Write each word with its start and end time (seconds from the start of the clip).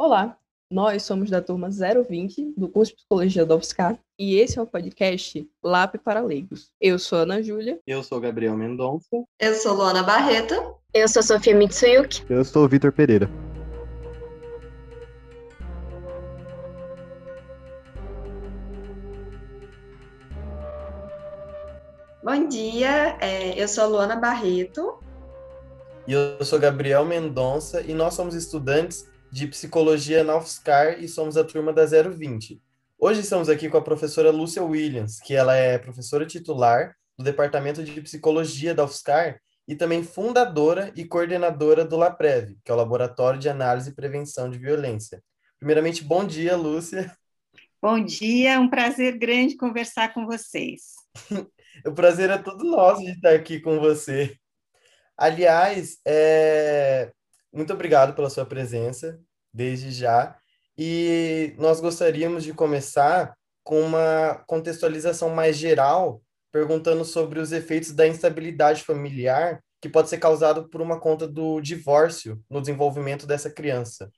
Olá, 0.00 0.38
nós 0.70 1.02
somos 1.02 1.28
da 1.28 1.42
turma 1.42 1.68
020 1.68 2.54
do 2.56 2.68
curso 2.68 2.92
de 2.92 2.98
Psicologia 2.98 3.44
da 3.44 3.56
UFSCar 3.56 3.98
e 4.16 4.36
esse 4.36 4.56
é 4.56 4.62
o 4.62 4.66
podcast 4.66 5.44
LAP 5.60 5.96
para 5.96 6.20
Leigos. 6.20 6.70
Eu 6.80 7.00
sou 7.00 7.18
Ana 7.18 7.42
Júlia. 7.42 7.80
Eu 7.84 8.04
sou 8.04 8.20
Gabriel 8.20 8.56
Mendonça. 8.56 9.24
Eu 9.40 9.54
sou 9.54 9.74
Luana 9.74 10.04
Barreto. 10.04 10.54
Eu 10.94 11.08
sou 11.08 11.20
Sofia 11.20 11.52
Mitsuyuki. 11.52 12.22
Eu 12.30 12.44
sou 12.44 12.68
Vitor 12.68 12.92
Pereira. 12.92 13.28
Bom 22.22 22.46
dia, 22.46 23.18
é, 23.20 23.60
eu 23.60 23.66
sou 23.66 23.88
Luana 23.88 24.14
Barreto. 24.14 25.00
E 26.06 26.12
eu 26.12 26.44
sou 26.44 26.60
Gabriel 26.60 27.04
Mendonça 27.04 27.80
e 27.80 27.92
nós 27.92 28.14
somos 28.14 28.36
estudantes 28.36 29.08
de 29.30 29.46
Psicologia 29.46 30.24
na 30.24 30.36
UFSCar 30.36 31.02
e 31.02 31.08
somos 31.08 31.36
a 31.36 31.44
turma 31.44 31.72
da 31.72 31.84
020. 31.84 32.60
Hoje 32.98 33.20
estamos 33.20 33.48
aqui 33.48 33.68
com 33.68 33.76
a 33.76 33.82
professora 33.82 34.30
Lúcia 34.30 34.62
Williams, 34.62 35.20
que 35.20 35.34
ela 35.34 35.54
é 35.54 35.78
professora 35.78 36.26
titular 36.26 36.94
do 37.16 37.24
Departamento 37.24 37.84
de 37.84 38.00
Psicologia 38.00 38.74
da 38.74 38.84
UFSCar 38.84 39.40
e 39.66 39.74
também 39.74 40.02
fundadora 40.02 40.92
e 40.96 41.04
coordenadora 41.04 41.84
do 41.84 41.96
LAPREV, 41.96 42.56
que 42.64 42.70
é 42.70 42.74
o 42.74 42.76
Laboratório 42.76 43.38
de 43.38 43.48
Análise 43.48 43.90
e 43.90 43.94
Prevenção 43.94 44.48
de 44.48 44.58
Violência. 44.58 45.22
Primeiramente, 45.58 46.02
bom 46.02 46.24
dia, 46.24 46.56
Lúcia. 46.56 47.14
Bom 47.80 48.02
dia, 48.02 48.54
é 48.54 48.58
um 48.58 48.68
prazer 48.68 49.18
grande 49.18 49.56
conversar 49.56 50.12
com 50.14 50.26
vocês. 50.26 50.94
o 51.86 51.92
prazer 51.92 52.30
é 52.30 52.38
todo 52.38 52.64
nosso 52.64 53.02
de 53.02 53.10
estar 53.10 53.34
aqui 53.34 53.60
com 53.60 53.78
você. 53.78 54.36
Aliás, 55.16 55.98
é... 56.06 57.12
Muito 57.52 57.72
obrigado 57.72 58.14
pela 58.14 58.30
sua 58.30 58.44
presença, 58.44 59.20
desde 59.52 59.90
já. 59.90 60.36
E 60.76 61.54
nós 61.58 61.80
gostaríamos 61.80 62.44
de 62.44 62.52
começar 62.52 63.34
com 63.64 63.80
uma 63.80 64.42
contextualização 64.46 65.30
mais 65.30 65.56
geral, 65.56 66.22
perguntando 66.52 67.04
sobre 67.04 67.40
os 67.40 67.52
efeitos 67.52 67.92
da 67.92 68.06
instabilidade 68.06 68.82
familiar 68.82 69.62
que 69.80 69.88
pode 69.88 70.08
ser 70.08 70.18
causado 70.18 70.68
por 70.68 70.80
uma 70.80 70.98
conta 70.98 71.26
do 71.26 71.60
divórcio 71.60 72.42
no 72.50 72.60
desenvolvimento 72.60 73.26
dessa 73.26 73.50
criança. 73.50 74.10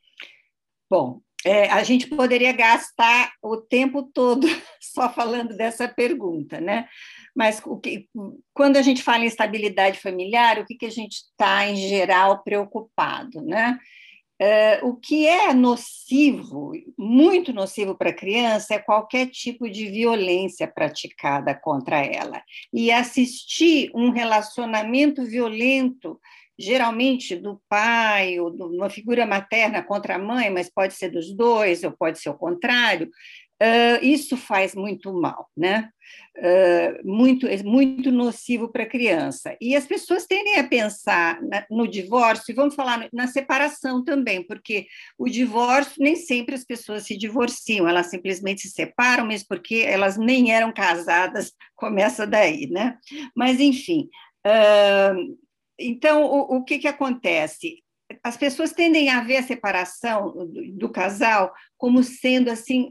Bom, 0.89 1.21
é, 1.45 1.71
a 1.71 1.83
gente 1.83 2.07
poderia 2.09 2.53
gastar 2.53 3.33
o 3.43 3.57
tempo 3.57 4.11
todo 4.13 4.47
só 4.81 5.13
falando 5.13 5.57
dessa 5.57 5.89
pergunta, 5.89 6.61
né? 6.61 6.89
Mas 7.35 7.61
o 7.65 7.79
que, 7.79 8.09
quando 8.53 8.77
a 8.77 8.83
gente 8.83 9.03
fala 9.03 9.25
em 9.25 9.27
estabilidade 9.27 9.99
familiar, 9.99 10.59
o 10.59 10.65
que, 10.65 10.75
que 10.75 10.87
a 10.87 10.91
gente 10.91 11.17
está, 11.17 11.67
em 11.67 11.77
geral, 11.77 12.43
preocupado, 12.43 13.41
né? 13.43 13.79
É, 14.43 14.81
o 14.83 14.97
que 14.97 15.27
é 15.27 15.53
nocivo, 15.53 16.73
muito 16.97 17.53
nocivo 17.53 17.95
para 17.95 18.09
a 18.09 18.17
criança, 18.17 18.75
é 18.75 18.79
qualquer 18.79 19.27
tipo 19.27 19.69
de 19.69 19.91
violência 19.91 20.67
praticada 20.67 21.55
contra 21.55 21.99
ela. 21.99 22.43
E 22.73 22.91
assistir 22.91 23.91
um 23.95 24.11
relacionamento 24.11 25.23
violento 25.27 26.19
geralmente 26.61 27.35
do 27.37 27.61
pai 27.69 28.39
ou 28.39 28.51
de 28.51 28.63
uma 28.63 28.91
figura 28.91 29.27
materna 29.27 29.83
contra 29.83 30.17
a 30.17 30.19
mãe, 30.19 30.51
mas 30.51 30.71
pode 30.71 30.95
ser 30.95 31.09
dos 31.09 31.35
dois, 31.35 31.83
ou 31.83 31.93
pode 31.93 32.19
ser 32.19 32.29
o 32.29 32.35
contrário, 32.35 33.11
uh, 33.63 34.05
isso 34.05 34.37
faz 34.37 34.75
muito 34.75 35.13
mal, 35.13 35.49
né? 35.57 35.91
Uh, 36.37 37.07
muito, 37.07 37.47
é 37.47 37.63
muito 37.63 38.11
nocivo 38.11 38.69
para 38.69 38.85
a 38.85 38.89
criança. 38.89 39.57
E 39.61 39.77
as 39.77 39.87
pessoas 39.87 40.27
tendem 40.27 40.59
a 40.59 40.67
pensar 40.67 41.41
na, 41.43 41.67
no 41.71 41.87
divórcio, 41.87 42.51
e 42.51 42.55
vamos 42.55 42.75
falar 42.75 43.09
na 43.13 43.27
separação 43.27 44.03
também, 44.03 44.45
porque 44.47 44.87
o 45.19 45.29
divórcio, 45.29 46.03
nem 46.03 46.17
sempre 46.17 46.55
as 46.55 46.65
pessoas 46.65 47.05
se 47.05 47.17
divorciam, 47.17 47.87
elas 47.87 48.07
simplesmente 48.07 48.63
se 48.63 48.71
separam, 48.71 49.27
mesmo 49.27 49.47
porque 49.49 49.85
elas 49.87 50.17
nem 50.17 50.53
eram 50.53 50.73
casadas, 50.73 51.53
começa 51.77 52.27
daí, 52.27 52.69
né? 52.71 52.97
Mas, 53.37 53.61
enfim. 53.61 54.09
Uh, 54.47 55.37
então, 55.79 56.25
o, 56.25 56.57
o 56.57 56.65
que, 56.65 56.79
que 56.79 56.89
acontece? 56.89 57.83
As 58.25 58.37
pessoas 58.37 58.73
tendem 58.73 59.09
a 59.09 59.21
ver 59.21 59.37
a 59.37 59.43
separação 59.43 60.33
do, 60.33 60.73
do 60.73 60.89
casal 60.89 61.53
como 61.77 62.03
sendo 62.03 62.51
assim 62.51 62.91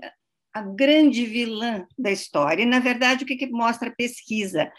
a 0.60 0.62
grande 0.62 1.26
vilã 1.26 1.86
da 1.98 2.12
história. 2.12 2.64
E, 2.64 2.66
na 2.66 2.80
verdade, 2.80 3.24
o 3.24 3.28
que, 3.28 3.36
que 3.36 3.48
mostra 3.48 3.90
a 3.90 3.96
pesquisa? 3.96 4.72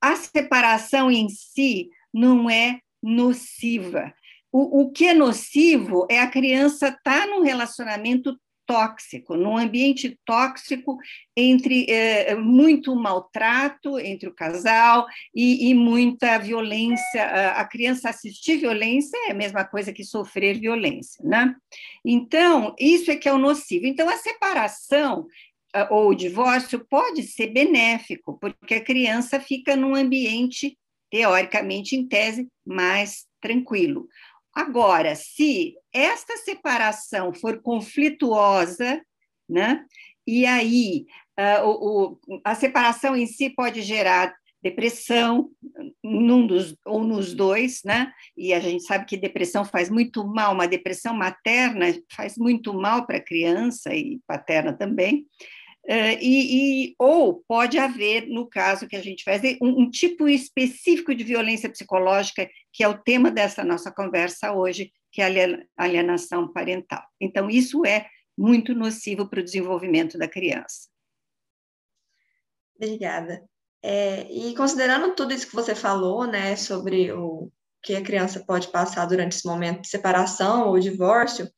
A 0.00 0.16
separação 0.16 1.10
em 1.10 1.28
si 1.28 1.90
não 2.12 2.50
é 2.50 2.80
nociva. 3.02 4.12
O, 4.50 4.82
o 4.82 4.90
que 4.90 5.06
é 5.06 5.14
nocivo 5.14 6.06
é 6.10 6.20
a 6.20 6.30
criança 6.30 6.88
estar 6.88 7.22
tá 7.22 7.26
num 7.26 7.42
relacionamento 7.42 8.38
tóxico, 8.72 9.36
num 9.36 9.58
ambiente 9.58 10.18
tóxico 10.24 10.96
entre 11.36 11.84
é, 11.90 12.34
muito 12.34 12.96
maltrato 12.96 13.98
entre 13.98 14.30
o 14.30 14.34
casal 14.34 15.06
e, 15.34 15.68
e, 15.68 15.74
muita 15.74 16.38
violência. 16.38 17.22
A 17.50 17.64
criança 17.66 18.08
assistir 18.08 18.56
violência 18.56 19.14
é 19.28 19.32
a 19.32 19.34
mesma 19.34 19.62
coisa 19.62 19.92
que 19.92 20.02
sofrer 20.02 20.58
violência, 20.58 21.22
né? 21.22 21.54
Então, 22.02 22.74
isso 22.80 23.10
é 23.10 23.16
que 23.16 23.28
é 23.28 23.32
o 23.32 23.38
nocivo. 23.38 23.84
Então, 23.86 24.08
a 24.08 24.16
separação 24.16 25.26
ou 25.90 26.08
o 26.08 26.14
divórcio 26.14 26.86
pode 26.88 27.22
ser 27.24 27.48
benéfico, 27.48 28.38
porque 28.38 28.74
a 28.74 28.84
criança 28.84 29.38
fica 29.38 29.76
num 29.76 29.94
ambiente, 29.94 30.78
teoricamente, 31.10 31.94
em 31.94 32.08
tese, 32.08 32.48
mais 32.64 33.26
tranquilo. 33.38 34.08
Agora, 34.54 35.14
se 35.14 35.74
esta 35.92 36.36
separação 36.36 37.32
for 37.32 37.60
conflituosa, 37.62 39.00
né, 39.48 39.84
e 40.26 40.46
aí 40.46 41.06
uh, 41.38 41.66
o, 41.66 42.12
o, 42.12 42.40
a 42.44 42.54
separação 42.54 43.16
em 43.16 43.26
si 43.26 43.50
pode 43.50 43.82
gerar 43.82 44.34
depressão 44.62 45.50
num 46.02 46.46
dos 46.46 46.76
ou 46.86 47.02
nos 47.02 47.34
dois, 47.34 47.80
né? 47.84 48.12
E 48.36 48.54
a 48.54 48.60
gente 48.60 48.84
sabe 48.84 49.04
que 49.04 49.16
depressão 49.16 49.64
faz 49.64 49.90
muito 49.90 50.24
mal, 50.24 50.54
uma 50.54 50.68
depressão 50.68 51.12
materna 51.12 51.86
faz 52.14 52.36
muito 52.38 52.72
mal 52.72 53.04
para 53.04 53.16
a 53.16 53.24
criança 53.24 53.92
e 53.92 54.20
paterna 54.24 54.72
também. 54.72 55.26
Uh, 55.84 56.14
e, 56.20 56.90
e, 56.90 56.94
ou 56.96 57.42
pode 57.46 57.76
haver, 57.76 58.28
no 58.28 58.48
caso 58.48 58.86
que 58.86 58.94
a 58.94 59.02
gente 59.02 59.24
faz, 59.24 59.42
um, 59.60 59.82
um, 59.82 59.90
tipo 59.90 60.28
específico 60.28 61.12
de 61.12 61.24
violência 61.24 61.68
psicológica, 61.68 62.48
que 62.72 62.84
é 62.84 62.88
o 62.88 62.98
tema 62.98 63.32
dessa 63.32 63.64
nossa 63.64 63.90
conversa 63.90 64.52
hoje, 64.52 64.92
que 65.10 65.20
é 65.20 65.26
a 65.26 65.84
alienação 65.84 66.52
parental. 66.52 67.02
Então, 67.20 67.50
isso 67.50 67.84
é 67.84 68.06
muito 68.38 68.74
nocivo 68.74 69.28
para 69.28 69.40
o 69.40 69.44
desenvolvimento 69.44 70.16
da 70.16 70.28
criança. 70.28 70.88
Obrigada. 72.76 73.44
É, 73.82 74.30
e 74.30 74.54
considerando 74.54 75.14
tudo 75.14 75.34
isso 75.34 75.48
que 75.48 75.54
você 75.54 75.74
falou, 75.74 76.26
né, 76.26 76.54
sobre 76.54 77.12
o 77.12 77.50
que 77.82 77.96
a 77.96 78.02
criança 78.02 78.44
pode 78.46 78.68
passar 78.68 79.06
durante 79.06 79.36
esse 79.36 79.46
momento 79.46 79.82
de 79.82 79.88
separação 79.88 80.68
ou 80.68 80.78
divórcio, 80.78 81.50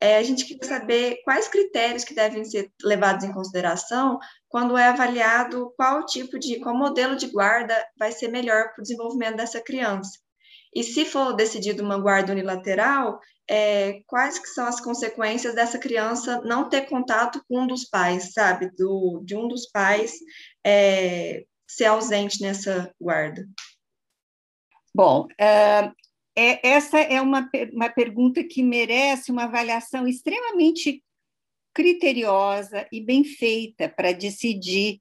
é, 0.00 0.16
a 0.16 0.22
gente 0.22 0.46
queria 0.46 0.66
saber 0.66 1.20
quais 1.24 1.46
critérios 1.46 2.04
que 2.04 2.14
devem 2.14 2.42
ser 2.44 2.72
levados 2.82 3.24
em 3.24 3.32
consideração 3.32 4.18
quando 4.48 4.76
é 4.76 4.88
avaliado 4.88 5.72
qual 5.76 6.06
tipo 6.06 6.38
de, 6.38 6.58
qual 6.58 6.74
modelo 6.74 7.16
de 7.16 7.26
guarda 7.26 7.76
vai 7.98 8.10
ser 8.10 8.28
melhor 8.28 8.72
para 8.72 8.80
o 8.80 8.82
desenvolvimento 8.82 9.36
dessa 9.36 9.60
criança. 9.60 10.18
E 10.74 10.82
se 10.82 11.04
for 11.04 11.34
decidido 11.34 11.82
uma 11.82 11.98
guarda 11.98 12.32
unilateral, 12.32 13.18
é, 13.48 14.00
quais 14.06 14.38
que 14.38 14.46
são 14.46 14.66
as 14.66 14.80
consequências 14.80 15.54
dessa 15.54 15.78
criança 15.78 16.40
não 16.44 16.68
ter 16.68 16.82
contato 16.82 17.42
com 17.48 17.62
um 17.62 17.66
dos 17.66 17.84
pais, 17.84 18.32
sabe? 18.32 18.70
Do, 18.76 19.20
de 19.24 19.36
um 19.36 19.48
dos 19.48 19.68
pais 19.68 20.14
é, 20.64 21.42
ser 21.68 21.86
ausente 21.86 22.40
nessa 22.40 22.92
guarda. 23.00 23.44
Bom, 24.94 25.26
uh, 25.26 25.92
é, 26.36 26.66
essa 26.66 26.98
é 26.98 27.20
uma, 27.20 27.48
uma 27.72 27.88
pergunta 27.88 28.42
que 28.44 28.62
merece 28.62 29.30
uma 29.30 29.44
avaliação 29.44 30.06
extremamente 30.06 31.02
criteriosa 31.74 32.86
e 32.92 33.00
bem 33.00 33.24
feita 33.24 33.88
para 33.88 34.12
decidir 34.12 35.00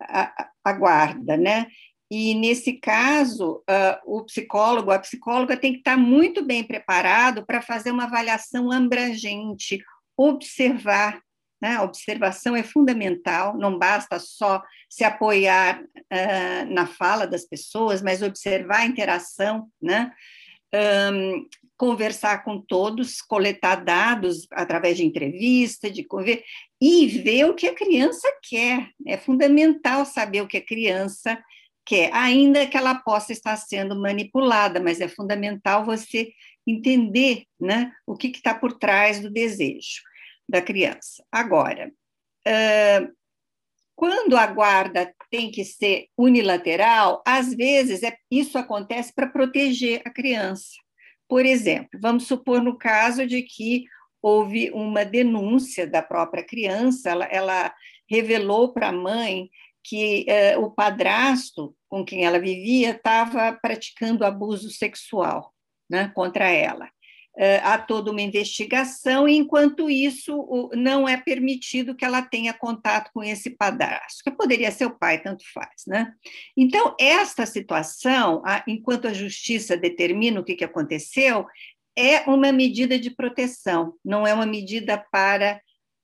a, 0.00 0.48
a, 0.64 0.72
guarda, 0.72 1.36
né? 1.36 1.66
E 2.10 2.34
nesse 2.34 2.74
caso, 2.74 3.62
uh, 3.70 4.18
o 4.18 4.24
psicólogo, 4.24 4.90
a 4.90 4.98
psicóloga 4.98 5.56
tem 5.56 5.72
que 5.72 5.78
estar 5.78 5.96
muito 5.96 6.44
bem 6.44 6.64
preparado 6.64 7.44
para 7.46 7.62
fazer 7.62 7.90
uma 7.90 8.04
avaliação 8.04 8.72
abrangente, 8.72 9.82
observar 10.16 11.20
né? 11.60 11.76
A 11.76 11.82
observação 11.82 12.56
é 12.56 12.62
fundamental, 12.62 13.56
não 13.56 13.78
basta 13.78 14.18
só 14.18 14.62
se 14.88 15.04
apoiar 15.04 15.82
uh, 15.82 16.72
na 16.74 16.86
fala 16.86 17.26
das 17.26 17.44
pessoas, 17.44 18.00
mas 18.00 18.22
observar 18.22 18.78
a 18.78 18.86
interação, 18.86 19.68
né? 19.80 20.10
Um, 20.74 21.46
conversar 21.76 22.44
com 22.44 22.60
todos, 22.60 23.22
coletar 23.22 23.76
dados 23.76 24.46
através 24.52 24.96
de 24.96 25.04
entrevista, 25.04 25.90
de 25.90 26.04
conver 26.04 26.44
e 26.80 27.06
ver 27.06 27.46
o 27.46 27.54
que 27.54 27.66
a 27.66 27.74
criança 27.74 28.28
quer. 28.42 28.90
É 29.06 29.16
fundamental 29.16 30.04
saber 30.04 30.42
o 30.42 30.46
que 30.46 30.58
a 30.58 30.64
criança 30.64 31.42
quer, 31.84 32.12
ainda 32.12 32.66
que 32.66 32.76
ela 32.76 32.94
possa 32.94 33.32
estar 33.32 33.56
sendo 33.56 34.00
manipulada, 34.00 34.78
mas 34.78 35.00
é 35.00 35.08
fundamental 35.08 35.84
você 35.84 36.30
entender 36.66 37.44
né, 37.58 37.92
o 38.06 38.14
que 38.14 38.28
está 38.28 38.54
por 38.54 38.78
trás 38.78 39.20
do 39.20 39.30
desejo 39.30 40.02
da 40.48 40.60
criança. 40.60 41.24
Agora, 41.32 41.90
uh, 42.46 43.19
quando 44.00 44.34
a 44.34 44.46
guarda 44.46 45.14
tem 45.30 45.50
que 45.50 45.62
ser 45.62 46.06
unilateral, 46.16 47.22
às 47.26 47.52
vezes 47.52 48.02
é, 48.02 48.16
isso 48.30 48.56
acontece 48.56 49.12
para 49.14 49.28
proteger 49.28 50.00
a 50.06 50.10
criança. 50.10 50.70
Por 51.28 51.44
exemplo, 51.44 52.00
vamos 52.00 52.26
supor 52.26 52.62
no 52.62 52.78
caso 52.78 53.26
de 53.26 53.42
que 53.42 53.84
houve 54.22 54.70
uma 54.70 55.04
denúncia 55.04 55.86
da 55.86 56.00
própria 56.00 56.42
criança, 56.42 57.10
ela, 57.10 57.26
ela 57.26 57.74
revelou 58.10 58.72
para 58.72 58.88
a 58.88 58.92
mãe 58.92 59.50
que 59.84 60.24
eh, 60.26 60.56
o 60.56 60.70
padrasto 60.70 61.76
com 61.86 62.02
quem 62.02 62.24
ela 62.24 62.38
vivia 62.38 62.92
estava 62.92 63.52
praticando 63.60 64.24
abuso 64.24 64.70
sexual 64.70 65.52
né, 65.90 66.10
contra 66.14 66.48
ela. 66.48 66.88
Eh, 67.38 67.60
há 67.62 67.78
toda 67.78 68.10
uma 68.10 68.20
investigação, 68.20 69.28
e 69.28 69.36
enquanto 69.36 69.88
isso, 69.88 70.68
não 70.74 71.08
é 71.08 71.16
permitido 71.16 71.94
que 71.94 72.04
ela 72.04 72.22
tenha 72.22 72.52
contato 72.52 73.10
com 73.14 73.22
esse 73.22 73.50
padrasto, 73.50 74.22
que 74.24 74.30
poderia 74.32 74.70
ser 74.70 74.86
o 74.86 74.98
pai, 74.98 75.22
tanto 75.22 75.44
faz. 75.54 75.84
Né? 75.86 76.12
Então, 76.56 76.94
esta 77.00 77.46
situação, 77.46 78.42
enquanto 78.66 79.06
a 79.06 79.12
justiça 79.12 79.76
determina 79.76 80.40
o 80.40 80.44
que 80.44 80.64
aconteceu, 80.64 81.46
é 81.96 82.28
uma 82.28 82.52
medida 82.52 82.98
de 82.98 83.10
proteção, 83.10 83.94
não 84.04 84.26
é 84.26 84.34
uma 84.34 84.46
medida 84.46 84.98
para 85.10 85.60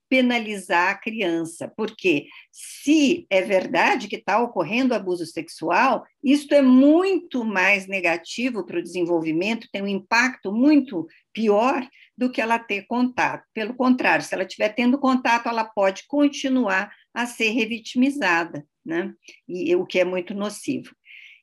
penalizar 0.09 0.89
a 0.89 0.97
criança, 0.97 1.71
porque 1.75 2.27
se 2.51 3.25
é 3.29 3.41
verdade 3.41 4.07
que 4.07 4.15
está 4.15 4.41
ocorrendo 4.41 4.93
abuso 4.93 5.25
sexual, 5.25 6.05
isso 6.23 6.53
é 6.53 6.61
muito 6.61 7.43
mais 7.43 7.87
negativo 7.87 8.65
para 8.65 8.79
o 8.79 8.83
desenvolvimento, 8.83 9.67
tem 9.71 9.81
um 9.81 9.87
impacto 9.87 10.51
muito 10.51 11.07
pior 11.33 11.87
do 12.17 12.31
que 12.31 12.41
ela 12.41 12.57
ter 12.57 12.85
contato. 12.87 13.43
Pelo 13.53 13.75
contrário, 13.75 14.25
se 14.25 14.33
ela 14.33 14.43
estiver 14.43 14.69
tendo 14.69 14.97
contato, 14.97 15.47
ela 15.47 15.65
pode 15.65 16.07
continuar 16.07 16.91
a 17.13 17.25
ser 17.25 17.49
revitimizada, 17.49 18.65
né? 18.85 19.13
E 19.47 19.75
o 19.75 19.85
que 19.85 19.99
é 19.99 20.05
muito 20.05 20.33
nocivo. 20.33 20.95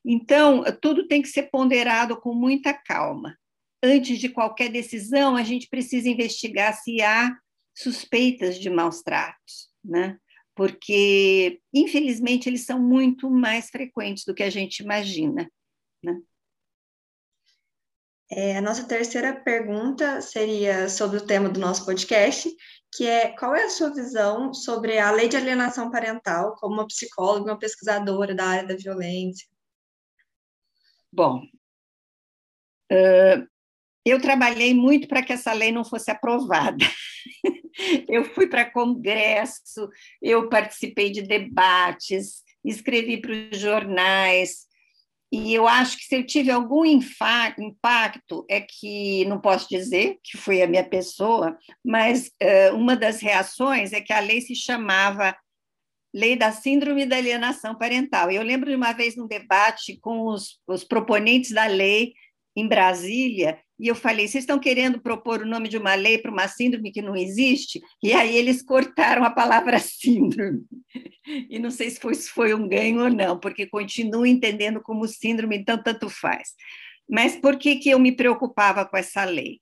Então, 0.05 0.65
tudo 0.81 1.07
tem 1.07 1.23
que 1.23 1.29
ser 1.29 1.45
ponderado 1.45 2.21
com 2.21 2.35
muita 2.35 2.73
calma. 2.73 3.37
Antes 3.83 4.19
de 4.19 4.29
qualquer 4.29 4.71
decisão, 4.71 5.37
a 5.37 5.43
gente 5.43 5.69
precisa 5.69 6.09
investigar 6.09 6.75
se 6.75 7.01
há 7.03 7.35
suspeitas 7.75 8.59
de 8.59 8.71
maus 8.71 9.03
tratos, 9.03 9.69
né? 9.85 10.19
Porque, 10.55 11.61
infelizmente, 11.73 12.49
eles 12.49 12.65
são 12.65 12.81
muito 12.81 13.29
mais 13.29 13.69
frequentes 13.71 14.25
do 14.25 14.35
que 14.35 14.43
a 14.43 14.51
gente 14.51 14.81
imagina, 14.81 15.51
né? 16.03 16.21
É, 18.31 18.57
a 18.57 18.63
nossa 18.63 18.87
terceira 18.89 19.35
pergunta 19.35 20.21
seria 20.21 20.89
sobre 20.89 21.19
o 21.19 21.27
tema 21.27 21.49
do 21.49 21.61
nosso 21.61 21.85
podcast, 21.85 22.51
que 22.93 23.07
é 23.07 23.29
qual 23.37 23.55
é 23.55 23.65
a 23.65 23.71
sua 23.71 23.93
visão 23.93 24.55
sobre 24.55 24.99
a 24.99 25.11
lei 25.11 25.29
de 25.29 25.37
alienação 25.37 25.91
parental, 25.91 26.55
como 26.57 26.75
uma 26.75 26.87
psicóloga, 26.87 27.53
uma 27.53 27.59
pesquisadora 27.59 28.35
da 28.35 28.47
área 28.47 28.67
da 28.67 28.77
violência? 28.77 29.47
Bom, 31.13 31.43
uh, 32.91 33.49
eu 34.05 34.21
trabalhei 34.21 34.75
muito 34.75 35.07
para 35.07 35.23
que 35.23 35.33
essa 35.33 35.53
lei 35.53 35.71
não 35.71 35.85
fosse 35.85 36.11
aprovada. 36.11 36.85
eu 38.09 38.25
fui 38.25 38.47
para 38.47 38.71
congresso, 38.71 39.89
eu 40.23 40.49
participei 40.49 41.11
de 41.11 41.23
debates, 41.23 42.43
escrevi 42.65 43.21
para 43.21 43.33
os 43.33 43.59
jornais, 43.59 44.65
e 45.37 45.53
eu 45.53 45.67
acho 45.67 45.97
que 45.99 46.05
se 46.05 46.15
eu 46.15 46.25
tive 46.25 46.53
algum 46.53 46.85
impacto, 46.85 48.47
é 48.49 48.61
que, 48.61 49.25
não 49.25 49.41
posso 49.41 49.69
dizer 49.69 50.19
que 50.23 50.39
foi 50.39 50.63
a 50.63 50.67
minha 50.67 50.85
pessoa, 50.85 51.59
mas 51.85 52.31
uh, 52.41 52.77
uma 52.77 52.95
das 52.95 53.21
reações 53.21 53.93
é 53.93 54.01
que 54.01 54.13
a 54.13 54.21
lei 54.21 54.41
se 54.41 54.55
chamava 54.55 55.37
Lei 56.15 56.37
da 56.37 56.53
Síndrome 56.53 57.05
da 57.05 57.17
Alienação 57.17 57.77
Parental. 57.77 58.31
Eu 58.31 58.45
lembro 58.45 58.71
de 58.71 58.77
uma 58.77 58.93
vez 58.93 59.17
num 59.17 59.27
debate 59.27 59.99
com 60.01 60.29
os, 60.29 60.61
os 60.69 60.85
proponentes 60.85 61.51
da 61.51 61.67
lei 61.67 62.15
em 62.55 62.69
Brasília, 62.69 63.59
e 63.79 63.89
eu 63.89 63.95
falei: 63.95 64.29
vocês 64.29 64.45
estão 64.45 64.59
querendo 64.59 65.01
propor 65.01 65.43
o 65.43 65.47
nome 65.47 65.69
de 65.69 65.77
uma 65.77 65.95
lei 65.95 66.19
para 66.19 66.31
uma 66.31 66.47
síndrome 66.49 66.93
que 66.93 67.03
não 67.03 67.17
existe? 67.17 67.81
E 68.03 68.13
aí 68.13 68.37
eles 68.37 68.63
cortaram 68.63 69.25
a 69.25 69.31
palavra 69.31 69.79
síndrome. 69.81 70.63
E 71.49 71.59
não 71.59 71.71
sei 71.71 71.91
se 71.91 72.01
foi, 72.01 72.15
se 72.15 72.29
foi 72.29 72.55
um 72.55 72.69
ganho 72.69 73.03
ou 73.03 73.11
não, 73.11 73.39
porque 73.39 73.67
continuo 73.67 74.27
entendendo 74.27 74.81
como 74.81 75.09
síndrome, 75.09 75.57
então 75.57 75.83
tanto 75.83 76.09
faz. 76.09 76.51
Mas 77.09 77.37
por 77.37 77.59
que, 77.59 77.77
que 77.77 77.91
eu 77.91 77.99
me 77.99 78.13
preocupava 78.13 78.85
com 78.85 78.97
essa 78.97 79.25
lei? 79.25 79.59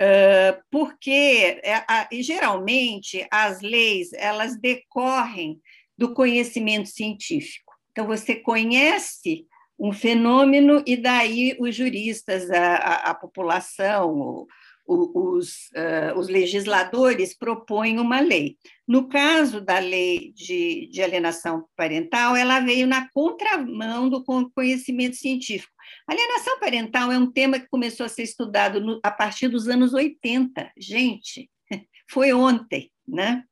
Uh, 0.00 0.62
porque 0.70 1.60
é, 1.64 1.74
a, 1.88 2.08
geralmente 2.12 3.26
as 3.32 3.60
leis 3.60 4.12
elas 4.12 4.56
decorrem 4.56 5.60
do 5.96 6.14
conhecimento 6.14 6.88
científico. 6.88 7.74
Então 7.90 8.06
você 8.06 8.36
conhece 8.36 9.44
um 9.78 9.92
fenômeno, 9.92 10.82
e 10.86 10.96
daí 10.96 11.56
os 11.60 11.74
juristas, 11.74 12.50
a, 12.50 12.74
a, 12.76 12.94
a 13.10 13.14
população, 13.14 14.12
o, 14.12 14.46
os, 14.88 15.70
uh, 15.76 16.18
os, 16.18 16.28
legisladores 16.28 17.36
propõem 17.36 17.98
uma 17.98 18.20
lei. 18.20 18.56
No 18.86 19.06
caso 19.06 19.60
da 19.60 19.78
lei 19.78 20.32
de, 20.34 20.88
de, 20.90 21.02
alienação 21.02 21.66
parental, 21.76 22.34
ela 22.34 22.58
veio 22.60 22.86
na 22.86 23.06
contramão 23.10 24.08
do 24.08 24.24
conhecimento 24.54 25.16
científico. 25.16 25.72
Alienação 26.06 26.58
parental 26.58 27.12
é 27.12 27.18
um 27.18 27.30
tema 27.30 27.60
que 27.60 27.68
começou 27.68 28.06
a 28.06 28.08
ser 28.08 28.22
estudado 28.22 28.80
no, 28.80 28.98
a 29.02 29.10
partir 29.10 29.48
dos 29.48 29.68
anos 29.68 29.92
80. 29.92 30.72
Gente, 30.78 31.50
foi 32.10 32.32
ontem, 32.32 32.90
né? 33.06 33.44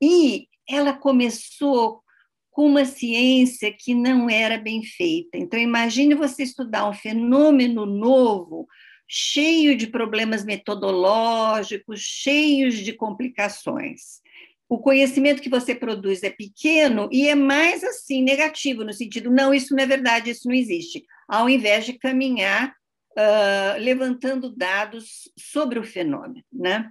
E 0.00 0.48
ela 0.66 0.94
começou 0.94 2.02
com 2.50 2.66
uma 2.66 2.84
ciência 2.84 3.72
que 3.72 3.94
não 3.94 4.28
era 4.28 4.58
bem 4.58 4.82
feita. 4.82 5.38
Então, 5.38 5.58
imagine 5.58 6.14
você 6.14 6.42
estudar 6.42 6.88
um 6.88 6.92
fenômeno 6.92 7.86
novo, 7.86 8.66
cheio 9.08 9.76
de 9.76 9.86
problemas 9.86 10.44
metodológicos, 10.44 12.00
cheios 12.00 12.74
de 12.74 12.92
complicações. 12.92 14.20
O 14.68 14.78
conhecimento 14.78 15.42
que 15.42 15.48
você 15.48 15.74
produz 15.74 16.22
é 16.22 16.30
pequeno 16.30 17.08
e 17.10 17.28
é 17.28 17.34
mais 17.34 17.82
assim 17.82 18.22
negativo, 18.22 18.84
no 18.84 18.92
sentido, 18.92 19.30
não, 19.30 19.52
isso 19.52 19.74
não 19.74 19.82
é 19.82 19.86
verdade, 19.86 20.30
isso 20.30 20.46
não 20.46 20.54
existe, 20.54 21.04
ao 21.28 21.48
invés 21.48 21.84
de 21.84 21.94
caminhar 21.94 22.72
uh, 23.18 23.80
levantando 23.80 24.54
dados 24.54 25.28
sobre 25.36 25.78
o 25.78 25.84
fenômeno. 25.84 26.44
Né? 26.52 26.88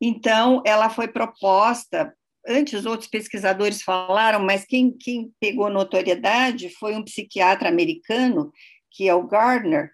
Então, 0.00 0.62
ela 0.66 0.90
foi 0.90 1.08
proposta 1.08 2.14
antes 2.46 2.86
outros 2.86 3.08
pesquisadores 3.08 3.82
falaram, 3.82 4.40
mas 4.40 4.64
quem, 4.64 4.92
quem 4.92 5.32
pegou 5.40 5.70
notoriedade 5.70 6.68
foi 6.68 6.94
um 6.94 7.02
psiquiatra 7.02 7.68
americano, 7.68 8.52
que 8.90 9.08
é 9.08 9.14
o 9.14 9.26
Gardner, 9.26 9.90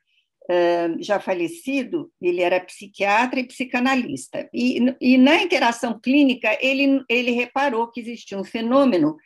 já 0.98 1.20
falecido, 1.20 2.10
ele 2.20 2.40
era 2.40 2.58
psiquiatra 2.60 3.40
e 3.40 3.46
psicanalista. 3.46 4.48
E, 4.52 4.80
e 5.00 5.16
na 5.16 5.42
interação 5.42 5.98
clínica, 5.98 6.58
ele, 6.60 7.02
ele 7.08 7.30
reparou 7.30 7.88
que 7.88 8.00
existia 8.00 8.38
um 8.38 8.44
fenômeno 8.44 9.16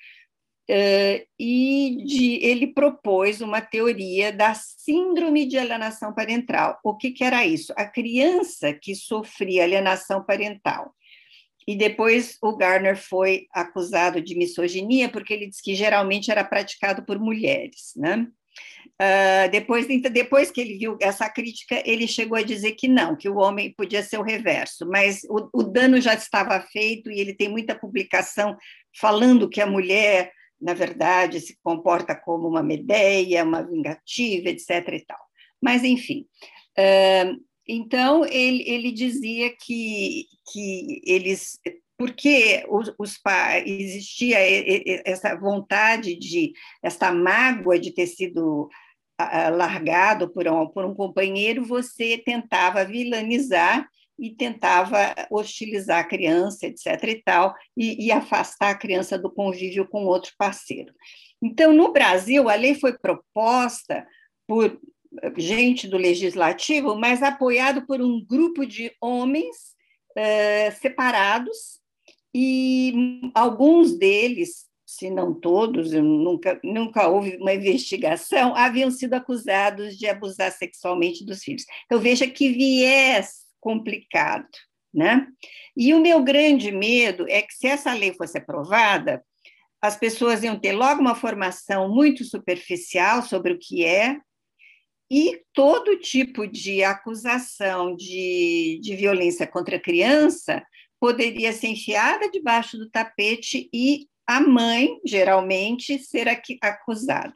e 1.39 2.05
de, 2.07 2.39
ele 2.43 2.69
propôs 2.69 3.41
uma 3.41 3.61
teoria 3.61 4.33
da 4.33 4.55
síndrome 4.55 5.47
de 5.47 5.59
alienação 5.59 6.15
parental. 6.15 6.79
O 6.83 6.97
que, 6.97 7.11
que, 7.11 7.25
era 7.25 7.45
isso? 7.47 7.73
A 7.77 7.87
criança 7.87 8.73
que 8.73 8.95
sofria 8.95 9.65
alienação 9.65 10.25
parental 10.25 10.95
e 11.67 11.77
depois 11.77 12.37
o 12.43 12.57
Garner 12.57 12.97
foi 12.97 13.47
acusado 13.53 14.21
de 14.21 14.37
misoginia, 14.37 15.09
porque 15.09 15.33
ele 15.33 15.47
disse 15.47 15.63
que 15.63 15.75
geralmente 15.75 16.31
era 16.31 16.45
praticado 16.45 17.05
por 17.05 17.19
mulheres. 17.19 17.93
Né? 17.97 18.27
Uh, 18.95 19.51
depois, 19.51 19.87
depois 19.87 20.51
que 20.51 20.61
ele 20.61 20.79
viu 20.79 20.97
essa 21.01 21.29
crítica, 21.29 21.83
ele 21.85 22.07
chegou 22.07 22.39
a 22.39 22.43
dizer 22.43 22.73
que 22.73 22.87
não, 22.87 23.17
que 23.17 23.29
o 23.29 23.39
homem 23.39 23.75
podia 23.77 24.03
ser 24.03 24.19
o 24.19 24.23
reverso, 24.23 24.87
mas 24.87 25.25
o, 25.25 25.49
o 25.53 25.63
dano 25.63 26.01
já 26.01 26.15
estava 26.15 26.61
feito 26.61 27.11
e 27.11 27.19
ele 27.19 27.35
tem 27.35 27.49
muita 27.49 27.75
publicação 27.75 28.57
falando 28.97 29.49
que 29.49 29.61
a 29.61 29.67
mulher, 29.67 30.31
na 30.61 30.75
verdade, 30.75 31.41
se 31.41 31.59
comporta 31.63 32.15
como 32.15 32.47
uma 32.47 32.63
medeia, 32.63 33.43
uma 33.43 33.63
vingativa, 33.63 34.51
etc. 34.51 34.71
E 34.93 35.05
tal. 35.05 35.21
Mas, 35.61 35.83
enfim, 35.83 36.27
uh, 36.79 37.45
então, 37.67 38.25
ele, 38.25 38.63
ele 38.67 38.93
dizia 38.93 39.55
que, 39.57 40.27
que 40.53 41.01
eles 41.05 41.59
porque 41.97 42.65
os, 42.69 42.93
os 42.99 43.17
pais 43.19 43.65
existia 43.67 44.37
essa 45.05 45.37
vontade 45.37 46.17
de 46.17 46.53
essa 46.83 47.13
mágoa 47.13 47.79
de 47.79 47.93
ter 47.93 48.07
sido 48.07 48.69
largado 49.53 50.29
por 50.29 50.47
um, 50.49 50.67
por 50.67 50.85
um 50.85 50.95
companheiro, 50.95 51.65
você 51.65 52.19
tentava 52.19 52.85
vilanizar 52.85 53.89
e 54.19 54.31
tentava 54.31 55.15
hostilizar 55.31 56.01
a 56.01 56.09
criança, 56.09 56.67
etc. 56.67 56.87
e 57.05 57.23
tal, 57.23 57.55
e, 57.77 58.07
e 58.07 58.13
afastar 58.13 58.71
a 58.71 58.79
criança 58.79 59.19
do 59.19 59.31
convívio 59.31 59.89
com 59.89 60.05
outro 60.05 60.33
parceiro. 60.37 60.93
Então, 61.43 61.73
no 61.73 61.93
Brasil, 61.93 62.49
a 62.49 62.55
lei 62.55 62.75
foi 62.75 62.97
proposta 62.97 64.07
por 64.47 64.79
gente 65.37 65.89
do 65.89 65.97
legislativo, 65.97 66.97
mas 66.97 67.23
apoiado 67.23 67.87
por 67.87 68.01
um 68.01 68.25
grupo 68.25 68.67
de 68.67 68.93
homens 69.01 69.57
uh, 70.17 70.81
separados, 70.81 71.83
e 72.35 73.31
alguns 73.33 73.97
deles, 73.97 74.67
se 74.85 75.09
não 75.09 75.33
todos, 75.33 75.93
nunca, 75.93 76.59
nunca 76.65 77.07
houve 77.07 77.37
uma 77.37 77.55
investigação, 77.55 78.57
haviam 78.57 78.91
sido 78.91 79.15
acusados 79.15 79.97
de 79.97 80.09
abusar 80.09 80.51
sexualmente 80.51 81.25
dos 81.25 81.45
filhos. 81.45 81.65
Então, 81.85 82.01
veja 82.01 82.27
que 82.27 82.51
viés 82.51 83.45
complicado. 83.61 84.49
Né? 84.93 85.27
E 85.77 85.93
o 85.95 86.01
meu 86.01 86.23
grande 86.23 86.71
medo 86.71 87.27
é 87.29 87.43
que, 87.43 87.53
se 87.55 87.67
essa 87.67 87.93
lei 87.93 88.13
fosse 88.15 88.39
aprovada, 88.39 89.25
as 89.81 89.97
pessoas 89.97 90.43
iam 90.43 90.59
ter 90.59 90.73
logo 90.73 91.01
uma 91.01 91.17
formação 91.17 91.89
muito 91.89 92.25
superficial 92.25 93.23
sobre 93.23 93.53
o 93.53 93.59
que 93.59 93.85
é, 93.85 94.19
e 95.11 95.43
todo 95.53 95.99
tipo 95.99 96.47
de 96.47 96.83
acusação 96.83 97.95
de, 97.95 98.81
de 98.83 98.97
violência 98.97 99.47
contra 99.47 99.77
a 99.77 99.81
criança 99.81 100.65
poderia 100.99 101.53
ser 101.53 101.69
enfiada 101.69 102.31
debaixo 102.31 102.79
do 102.79 102.89
tapete 102.89 103.69
e 103.73 104.09
a 104.27 104.41
mãe, 104.41 104.99
geralmente, 105.05 105.99
ser 105.99 106.29
acusada. 106.63 107.35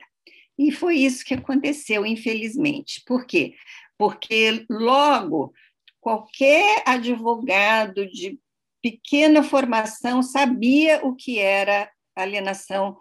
E 0.59 0.73
foi 0.73 0.97
isso 0.97 1.25
que 1.25 1.35
aconteceu, 1.35 2.05
infelizmente. 2.07 3.03
Por 3.07 3.27
quê? 3.27 3.55
Porque 3.99 4.65
logo 4.71 5.53
qualquer 6.01 6.83
advogado 6.87 8.07
de 8.11 8.39
pequena 8.83 9.43
formação 9.43 10.23
sabia 10.23 11.05
o 11.05 11.15
que 11.15 11.39
era 11.39 11.91
alienação 12.17 12.97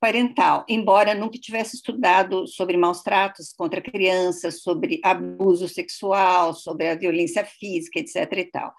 parental, 0.00 0.64
embora 0.68 1.14
nunca 1.14 1.38
tivesse 1.38 1.76
estudado 1.76 2.46
sobre 2.46 2.76
maus 2.76 3.02
tratos 3.02 3.52
contra 3.52 3.80
crianças, 3.80 4.62
sobre 4.62 5.00
abuso 5.02 5.68
sexual, 5.68 6.54
sobre 6.54 6.88
a 6.88 6.94
violência 6.94 7.44
física, 7.44 7.98
etc. 7.98 8.16
e 8.38 8.44
tal. 8.44 8.72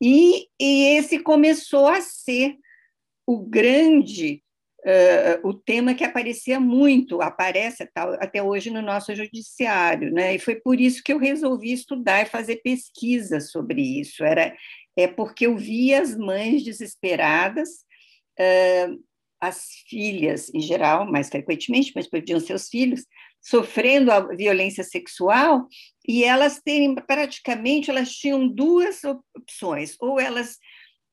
E, 0.00 0.48
e 0.60 0.96
esse 0.98 1.18
começou 1.18 1.88
a 1.88 2.00
ser 2.00 2.56
o 3.26 3.38
grande, 3.38 4.42
uh, 4.84 5.48
o 5.48 5.54
tema 5.54 5.94
que 5.94 6.04
aparecia 6.04 6.60
muito, 6.60 7.20
aparece 7.20 7.88
até 7.94 8.42
hoje 8.42 8.70
no 8.70 8.82
nosso 8.82 9.14
judiciário, 9.14 10.12
né? 10.12 10.34
E 10.34 10.38
foi 10.38 10.56
por 10.56 10.80
isso 10.80 11.02
que 11.02 11.12
eu 11.12 11.18
resolvi 11.18 11.72
estudar 11.72 12.22
e 12.22 12.26
fazer 12.26 12.56
pesquisa 12.56 13.40
sobre 13.40 14.00
isso. 14.00 14.22
Era 14.22 14.54
é 14.98 15.06
porque 15.06 15.46
eu 15.46 15.56
via 15.58 16.00
as 16.00 16.16
mães 16.16 16.64
desesperadas, 16.64 17.68
uh, 18.40 19.04
as 19.46 19.66
filhas 19.88 20.52
em 20.54 20.60
geral, 20.60 21.10
mais 21.10 21.28
frequentemente, 21.28 21.92
mas 21.94 22.08
podiam 22.08 22.40
ser 22.40 22.54
os 22.54 22.68
filhos, 22.68 23.04
sofrendo 23.40 24.10
a 24.10 24.20
violência 24.20 24.82
sexual 24.82 25.66
e 26.06 26.24
elas 26.24 26.60
terem 26.64 26.94
praticamente 26.94 27.90
elas 27.90 28.10
tinham 28.10 28.48
duas 28.48 29.02
opções. 29.34 29.96
Ou 30.00 30.18
elas 30.18 30.58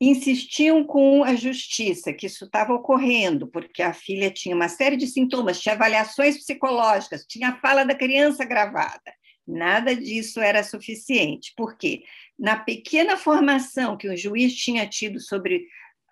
insistiam 0.01 0.83
com 0.83 1.23
a 1.23 1.35
justiça 1.35 2.11
que 2.11 2.25
isso 2.25 2.45
estava 2.45 2.73
ocorrendo 2.73 3.47
porque 3.47 3.81
a 3.81 3.93
filha 3.93 4.29
tinha 4.29 4.55
uma 4.55 4.67
série 4.67 4.97
de 4.97 5.07
sintomas 5.07 5.61
tinha 5.61 5.75
avaliações 5.75 6.37
psicológicas 6.37 7.25
tinha 7.25 7.49
a 7.49 7.59
fala 7.59 7.85
da 7.85 7.95
criança 7.95 8.43
gravada. 8.43 9.13
Nada 9.45 9.95
disso 9.95 10.39
era 10.39 10.63
suficiente. 10.63 11.53
Porque 11.55 12.03
na 12.39 12.57
pequena 12.57 13.17
formação 13.17 13.97
que 13.97 14.07
o 14.07 14.17
juiz 14.17 14.55
tinha 14.55 14.87
tido 14.87 15.19
sobre 15.19 15.67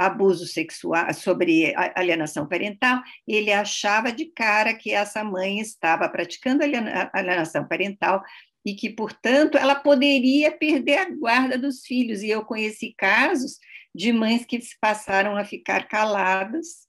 abuso 0.05 0.45
sexual, 0.45 1.13
sobre 1.13 1.73
alienação 1.95 2.47
parental, 2.47 3.01
ele 3.27 3.51
achava 3.51 4.11
de 4.11 4.25
cara 4.25 4.73
que 4.73 4.91
essa 4.91 5.23
mãe 5.23 5.59
estava 5.59 6.07
praticando 6.09 6.63
alienação 7.13 7.67
parental 7.67 8.23
e 8.65 8.75
que, 8.75 8.89
portanto, 8.89 9.57
ela 9.57 9.75
poderia 9.75 10.51
perder 10.51 10.97
a 10.99 11.09
guarda 11.09 11.57
dos 11.57 11.81
filhos. 11.85 12.21
E 12.21 12.29
eu 12.29 12.45
conheci 12.45 12.93
casos 12.97 13.57
de 13.93 14.13
mães 14.13 14.45
que 14.45 14.59
passaram 14.79 15.35
a 15.35 15.43
ficar 15.43 15.87
caladas 15.87 16.87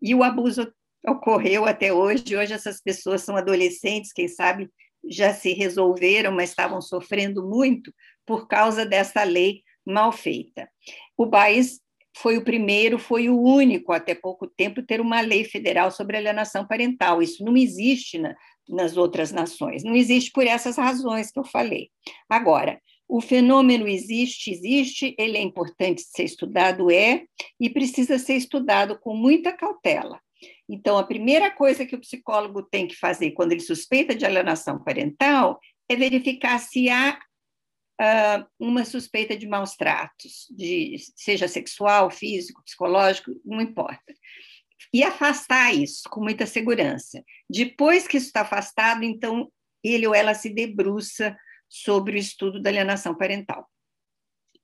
e 0.00 0.14
o 0.14 0.22
abuso 0.22 0.72
ocorreu 1.06 1.64
até 1.66 1.92
hoje. 1.92 2.36
Hoje 2.36 2.52
essas 2.52 2.80
pessoas 2.80 3.22
são 3.22 3.36
adolescentes, 3.36 4.12
quem 4.12 4.28
sabe 4.28 4.68
já 5.08 5.32
se 5.32 5.52
resolveram, 5.52 6.32
mas 6.32 6.50
estavam 6.50 6.80
sofrendo 6.80 7.46
muito 7.46 7.92
por 8.26 8.46
causa 8.46 8.84
dessa 8.84 9.22
lei 9.22 9.62
mal 9.84 10.12
feita. 10.12 10.68
O 11.16 11.28
país 11.28 11.80
foi 12.16 12.36
o 12.36 12.44
primeiro, 12.44 12.98
foi 12.98 13.28
o 13.28 13.40
único 13.40 13.92
até 13.92 14.14
pouco 14.14 14.46
tempo 14.46 14.82
ter 14.82 15.00
uma 15.00 15.20
lei 15.20 15.44
federal 15.44 15.90
sobre 15.90 16.16
alienação 16.16 16.66
parental. 16.66 17.22
Isso 17.22 17.44
não 17.44 17.56
existe 17.56 18.18
na, 18.18 18.34
nas 18.68 18.96
outras 18.96 19.32
nações. 19.32 19.82
Não 19.84 19.94
existe 19.94 20.30
por 20.32 20.46
essas 20.46 20.76
razões 20.76 21.30
que 21.30 21.38
eu 21.38 21.44
falei. 21.44 21.90
Agora, 22.28 22.80
o 23.08 23.20
fenômeno 23.20 23.88
existe, 23.88 24.52
existe, 24.52 25.14
ele 25.18 25.36
é 25.36 25.42
importante 25.42 26.02
ser 26.02 26.24
estudado, 26.24 26.90
é, 26.90 27.24
e 27.58 27.68
precisa 27.68 28.18
ser 28.18 28.34
estudado 28.34 28.98
com 29.00 29.16
muita 29.16 29.52
cautela. 29.52 30.20
Então, 30.68 30.96
a 30.96 31.02
primeira 31.02 31.50
coisa 31.50 31.84
que 31.84 31.96
o 31.96 32.00
psicólogo 32.00 32.62
tem 32.62 32.86
que 32.86 32.94
fazer 32.94 33.32
quando 33.32 33.52
ele 33.52 33.60
suspeita 33.60 34.14
de 34.14 34.24
alienação 34.24 34.82
parental 34.82 35.58
é 35.88 35.96
verificar 35.96 36.58
se 36.60 36.88
há 36.88 37.18
uh, 38.00 38.46
uma 38.58 38.84
suspeita 38.84 39.36
de 39.36 39.46
maus 39.46 39.76
tratos, 39.76 40.46
de, 40.50 40.96
seja 41.16 41.46
sexual, 41.46 42.10
físico, 42.10 42.64
psicológico, 42.64 43.30
não 43.44 43.60
importa. 43.60 44.14
E 44.92 45.04
afastar 45.04 45.74
isso 45.74 46.08
com 46.08 46.22
muita 46.22 46.46
segurança. 46.46 47.22
Depois 47.48 48.08
que 48.08 48.16
isso 48.16 48.26
está 48.26 48.40
afastado, 48.40 49.04
então 49.04 49.52
ele 49.84 50.06
ou 50.06 50.14
ela 50.14 50.34
se 50.34 50.48
debruça 50.48 51.36
sobre 51.68 52.16
o 52.16 52.18
estudo 52.18 52.60
da 52.60 52.70
alienação 52.70 53.14
parental. 53.14 53.68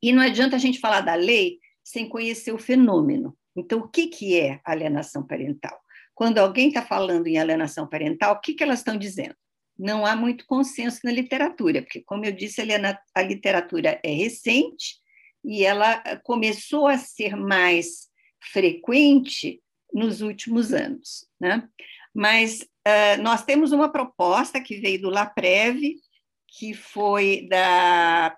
E 0.02 0.12
não 0.12 0.22
adianta 0.22 0.56
a 0.56 0.58
gente 0.58 0.80
falar 0.80 1.02
da 1.02 1.14
lei 1.14 1.58
sem 1.84 2.08
conhecer 2.08 2.52
o 2.52 2.58
fenômeno. 2.58 3.36
Então, 3.54 3.78
o 3.78 3.88
que, 3.88 4.08
que 4.08 4.38
é 4.38 4.60
alienação 4.64 5.24
parental? 5.24 5.78
Quando 6.14 6.38
alguém 6.38 6.68
está 6.68 6.82
falando 6.82 7.26
em 7.26 7.38
alienação 7.38 7.86
parental, 7.86 8.34
o 8.34 8.40
que, 8.40 8.54
que 8.54 8.62
elas 8.62 8.80
estão 8.80 8.96
dizendo? 8.96 9.36
Não 9.78 10.06
há 10.06 10.16
muito 10.16 10.46
consenso 10.46 11.00
na 11.04 11.12
literatura, 11.12 11.82
porque, 11.82 12.02
como 12.02 12.24
eu 12.24 12.32
disse, 12.32 12.62
a 13.14 13.22
literatura 13.22 14.00
é 14.02 14.10
recente 14.10 14.96
e 15.44 15.64
ela 15.64 16.02
começou 16.24 16.86
a 16.86 16.98
ser 16.98 17.36
mais 17.36 18.08
frequente 18.52 19.62
nos 19.92 20.20
últimos 20.20 20.72
anos. 20.72 21.26
Né? 21.40 21.68
Mas 22.14 22.60
uh, 22.60 23.22
nós 23.22 23.44
temos 23.44 23.72
uma 23.72 23.90
proposta 23.90 24.60
que 24.60 24.76
veio 24.78 25.02
do 25.02 25.10
LAPREV, 25.10 25.96
que 26.58 26.74
foi 26.74 27.46
da 27.48 28.36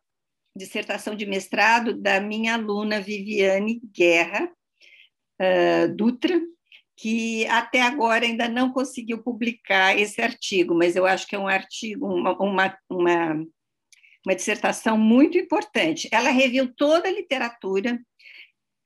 dissertação 0.56 1.14
de 1.14 1.24
mestrado 1.24 1.94
da 1.94 2.20
minha 2.20 2.54
aluna 2.54 3.00
Viviane 3.00 3.80
Guerra 3.94 4.50
uh, 5.40 5.94
Dutra, 5.94 6.40
que 6.98 7.46
até 7.46 7.80
agora 7.80 8.26
ainda 8.26 8.48
não 8.48 8.72
conseguiu 8.72 9.22
publicar 9.22 9.96
esse 9.96 10.20
artigo, 10.20 10.74
mas 10.74 10.96
eu 10.96 11.06
acho 11.06 11.28
que 11.28 11.36
é 11.36 11.38
um 11.38 11.46
artigo, 11.46 12.12
uma, 12.12 12.36
uma, 12.42 12.78
uma, 12.90 13.46
uma 14.26 14.34
dissertação 14.34 14.98
muito 14.98 15.38
importante. 15.38 16.08
Ela 16.10 16.30
reviu 16.30 16.74
toda 16.74 17.08
a 17.08 17.12
literatura, 17.12 18.00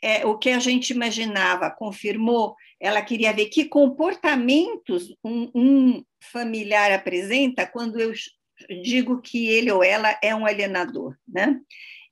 é, 0.02 0.26
o 0.26 0.37
que 0.37 0.50
a 0.50 0.59
gente 0.59 0.90
imaginava, 0.90 1.71
confirmou, 1.71 2.54
ela 2.78 3.00
queria 3.00 3.33
ver 3.33 3.47
que 3.47 3.64
comportamentos 3.64 5.16
um, 5.25 5.50
um 5.54 6.04
familiar 6.31 6.92
apresenta 6.92 7.66
quando 7.66 7.99
eu 7.99 8.12
digo 8.83 9.23
que 9.23 9.47
ele 9.47 9.73
ou 9.73 9.83
ela 9.83 10.19
é 10.23 10.35
um 10.35 10.45
alienador, 10.45 11.16
né? 11.26 11.59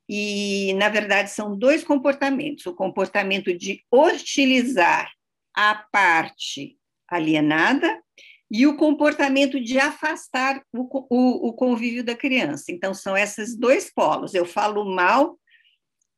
E, 0.09 0.73
na 0.75 0.89
verdade, 0.89 1.31
são 1.31 1.57
dois 1.57 1.85
comportamentos: 1.85 2.65
o 2.67 2.75
comportamento 2.75 3.53
de 3.57 3.85
hostilizar 3.91 5.11
a 5.55 5.75
parte 5.75 6.77
alienada 7.09 8.03
e 8.51 8.67
o 8.67 8.77
comportamento 8.77 9.61
de 9.61 9.79
afastar 9.79 10.63
o, 10.73 11.07
o, 11.09 11.49
o, 11.49 11.53
convívio 11.53 12.03
da 12.03 12.15
criança. 12.15 12.73
Então, 12.73 12.93
são 12.93 13.17
esses 13.17 13.57
dois 13.57 13.93
polos. 13.93 14.35
Eu 14.35 14.45
falo 14.45 14.85
mal 14.85 15.39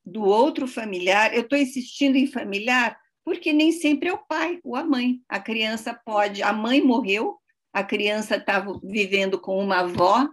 do 0.04 0.22
outro 0.24 0.66
familiar, 0.66 1.34
eu 1.34 1.42
estou 1.42 1.58
insistindo 1.58 2.16
em 2.16 2.26
familiar 2.26 2.98
porque 3.24 3.52
nem 3.52 3.70
sempre 3.70 4.08
é 4.08 4.12
o 4.12 4.26
pai 4.26 4.58
ou 4.64 4.74
a 4.74 4.82
mãe. 4.82 5.20
A 5.28 5.38
criança 5.38 5.94
pode, 6.04 6.42
a 6.42 6.52
mãe 6.52 6.82
morreu, 6.82 7.38
a 7.72 7.84
criança 7.84 8.36
estava 8.36 8.80
vivendo 8.82 9.38
com 9.38 9.62
uma 9.62 9.80
avó, 9.80 10.28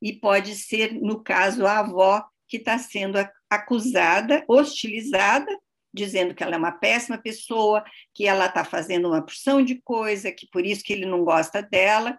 e 0.00 0.12
pode 0.12 0.54
ser, 0.54 0.92
no 0.92 1.22
caso, 1.22 1.66
a 1.66 1.78
avó 1.78 2.24
que 2.48 2.58
está 2.58 2.78
sendo 2.78 3.18
acusada, 3.48 4.44
hostilizada, 4.46 5.50
dizendo 5.92 6.34
que 6.34 6.42
ela 6.42 6.54
é 6.54 6.58
uma 6.58 6.72
péssima 6.72 7.18
pessoa, 7.18 7.84
que 8.14 8.26
ela 8.26 8.46
está 8.46 8.64
fazendo 8.64 9.08
uma 9.08 9.22
porção 9.22 9.62
de 9.62 9.80
coisa, 9.82 10.32
que 10.32 10.46
por 10.50 10.64
isso 10.64 10.82
que 10.82 10.92
ele 10.92 11.06
não 11.06 11.24
gosta 11.24 11.62
dela, 11.62 12.18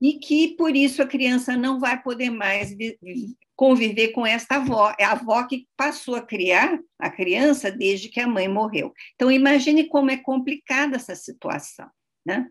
e 0.00 0.14
que 0.14 0.56
por 0.56 0.74
isso 0.74 1.02
a 1.02 1.06
criança 1.06 1.56
não 1.56 1.78
vai 1.78 2.02
poder 2.02 2.30
mais 2.30 2.74
conviver 3.54 4.08
com 4.08 4.26
esta 4.26 4.56
avó. 4.56 4.94
É 4.98 5.04
a 5.04 5.12
avó 5.12 5.44
que 5.46 5.66
passou 5.76 6.14
a 6.14 6.22
criar 6.22 6.78
a 6.98 7.10
criança 7.10 7.70
desde 7.70 8.08
que 8.08 8.18
a 8.18 8.26
mãe 8.26 8.48
morreu. 8.48 8.94
Então, 9.14 9.30
imagine 9.30 9.88
como 9.88 10.10
é 10.10 10.16
complicada 10.16 10.96
essa 10.96 11.14
situação. 11.14 11.86
Né? 12.24 12.46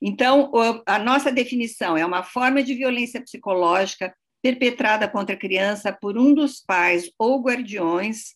Então, 0.00 0.52
a 0.86 0.98
nossa 0.98 1.32
definição 1.32 1.96
é 1.96 2.06
uma 2.06 2.22
forma 2.22 2.62
de 2.62 2.74
violência 2.74 3.20
psicológica 3.20 4.14
perpetrada 4.40 5.08
contra 5.08 5.34
a 5.34 5.38
criança 5.38 5.92
por 5.92 6.18
um 6.18 6.34
dos 6.34 6.60
pais 6.60 7.10
ou 7.18 7.42
guardiões, 7.42 8.34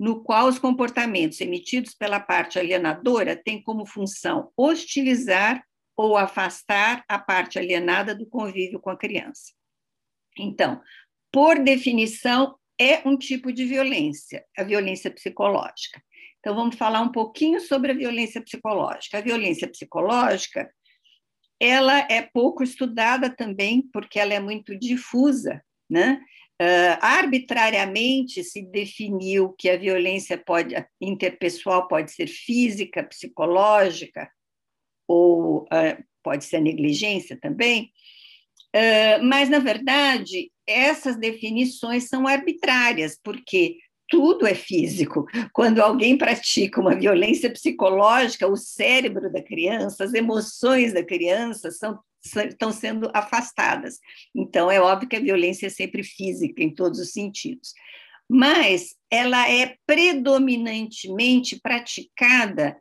no 0.00 0.24
qual 0.24 0.48
os 0.48 0.58
comportamentos 0.58 1.38
emitidos 1.42 1.94
pela 1.94 2.18
parte 2.18 2.58
alienadora 2.58 3.36
têm 3.36 3.62
como 3.62 3.84
função 3.84 4.50
hostilizar 4.56 5.62
ou 5.94 6.16
afastar 6.16 7.04
a 7.06 7.18
parte 7.18 7.58
alienada 7.58 8.14
do 8.14 8.24
convívio 8.24 8.80
com 8.80 8.88
a 8.88 8.96
criança. 8.96 9.52
Então, 10.38 10.80
por 11.30 11.62
definição, 11.62 12.56
é 12.80 13.06
um 13.06 13.14
tipo 13.14 13.52
de 13.52 13.66
violência, 13.66 14.42
a 14.56 14.64
violência 14.64 15.10
psicológica. 15.10 16.02
Então, 16.38 16.54
vamos 16.54 16.76
falar 16.76 17.02
um 17.02 17.12
pouquinho 17.12 17.60
sobre 17.60 17.92
a 17.92 17.94
violência 17.94 18.40
psicológica. 18.40 19.18
A 19.18 19.20
violência 19.20 19.68
psicológica 19.68 20.72
ela 21.60 21.98
é 22.10 22.22
pouco 22.22 22.62
estudada 22.62 23.28
também, 23.28 23.82
porque 23.92 24.18
ela 24.18 24.32
é 24.32 24.40
muito 24.40 24.74
difusa, 24.78 25.62
né? 25.90 26.18
Uh, 26.60 26.92
arbitrariamente 27.00 28.44
se 28.44 28.60
definiu 28.60 29.54
que 29.58 29.70
a 29.70 29.78
violência 29.78 30.36
pode, 30.36 30.74
interpessoal 31.00 31.88
pode 31.88 32.12
ser 32.12 32.26
física, 32.26 33.02
psicológica, 33.02 34.30
ou 35.08 35.62
uh, 35.62 36.04
pode 36.22 36.44
ser 36.44 36.60
negligência 36.60 37.38
também, 37.40 37.90
uh, 38.76 39.24
mas, 39.24 39.48
na 39.48 39.58
verdade, 39.58 40.52
essas 40.66 41.16
definições 41.16 42.08
são 42.08 42.26
arbitrárias, 42.26 43.18
porque 43.24 43.78
tudo 44.10 44.46
é 44.46 44.54
físico. 44.54 45.24
Quando 45.52 45.80
alguém 45.80 46.18
pratica 46.18 46.80
uma 46.80 46.94
violência 46.94 47.50
psicológica, 47.50 48.46
o 48.46 48.56
cérebro 48.56 49.32
da 49.32 49.42
criança, 49.42 50.04
as 50.04 50.12
emoções 50.12 50.92
da 50.92 51.02
criança 51.02 51.70
são, 51.70 51.98
estão 52.24 52.72
sendo 52.72 53.10
afastadas. 53.14 53.98
Então, 54.34 54.70
é 54.70 54.80
óbvio 54.80 55.08
que 55.08 55.16
a 55.16 55.20
violência 55.20 55.66
é 55.66 55.70
sempre 55.70 56.02
física, 56.02 56.62
em 56.62 56.74
todos 56.74 57.00
os 57.00 57.12
sentidos. 57.12 57.72
Mas 58.28 58.94
ela 59.10 59.50
é 59.50 59.76
predominantemente 59.86 61.58
praticada 61.60 62.78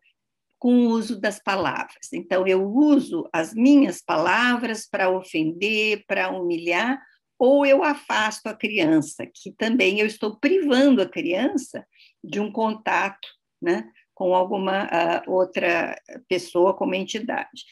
com 0.59 0.73
o 0.75 0.89
uso 0.89 1.19
das 1.19 1.41
palavras. 1.41 2.11
Então, 2.13 2.45
eu 2.45 2.63
uso 2.63 3.27
as 3.33 3.53
minhas 3.53 4.01
palavras 4.01 4.87
para 4.87 5.09
ofender, 5.09 6.03
para 6.05 6.29
humilhar, 6.29 7.01
ou 7.39 7.65
eu 7.65 7.81
afasto 7.81 8.47
a 8.47 8.53
criança, 8.53 9.25
que 9.33 9.53
também 9.53 10.01
eu 10.01 10.05
estou 10.05 10.37
privando 10.37 11.01
a 11.01 11.07
criança 11.07 11.87
de 12.21 12.41
um 12.41 12.51
contato 12.51 13.27
né, 13.61 13.89
com 14.13 14.35
alguma 14.35 14.83
uh, 14.85 15.31
outra 15.31 15.95
pessoa, 16.27 16.75
como 16.75 16.93
entidade. 16.93 17.63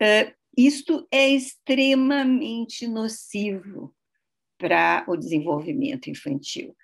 Uh, 0.00 0.32
isto 0.56 1.06
é 1.10 1.28
extremamente 1.28 2.86
nocivo 2.86 3.94
para 4.58 5.04
o 5.08 5.16
desenvolvimento 5.16 6.08
infantil. 6.08 6.76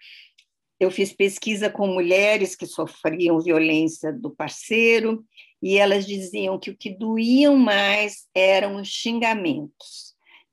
Eu 0.80 0.90
fiz 0.90 1.12
pesquisa 1.12 1.68
com 1.68 1.86
mulheres 1.86 2.54
que 2.54 2.66
sofriam 2.66 3.40
violência 3.40 4.12
do 4.12 4.30
parceiro 4.30 5.24
e 5.62 5.76
elas 5.76 6.06
diziam 6.06 6.58
que 6.58 6.70
o 6.70 6.76
que 6.76 6.90
doíam 6.90 7.56
mais 7.56 8.28
eram 8.34 8.76
os 8.76 8.88
xingamentos 8.88 10.08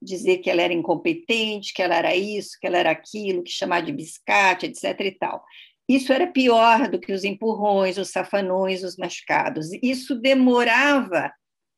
dizer 0.06 0.38
que 0.38 0.50
ela 0.50 0.62
era 0.62 0.74
incompetente, 0.74 1.74
que 1.74 1.82
ela 1.82 1.96
era 1.96 2.16
isso, 2.16 2.58
que 2.60 2.68
ela 2.68 2.78
era 2.78 2.92
aquilo, 2.92 3.44
que 3.44 3.52
chamar 3.52 3.82
de 3.82 3.92
biscate, 3.92 4.68
etc. 4.68 5.00
e 5.02 5.12
tal. 5.12 5.44
Isso 5.90 6.14
era 6.14 6.28
pior 6.28 6.90
do 6.90 7.00
que 7.00 7.12
os 7.12 7.24
empurrões, 7.24 7.98
os 7.98 8.10
safanões, 8.10 8.84
os 8.84 8.98
machucados. 8.98 9.68
Isso 9.84 10.16
demorava 10.16 11.32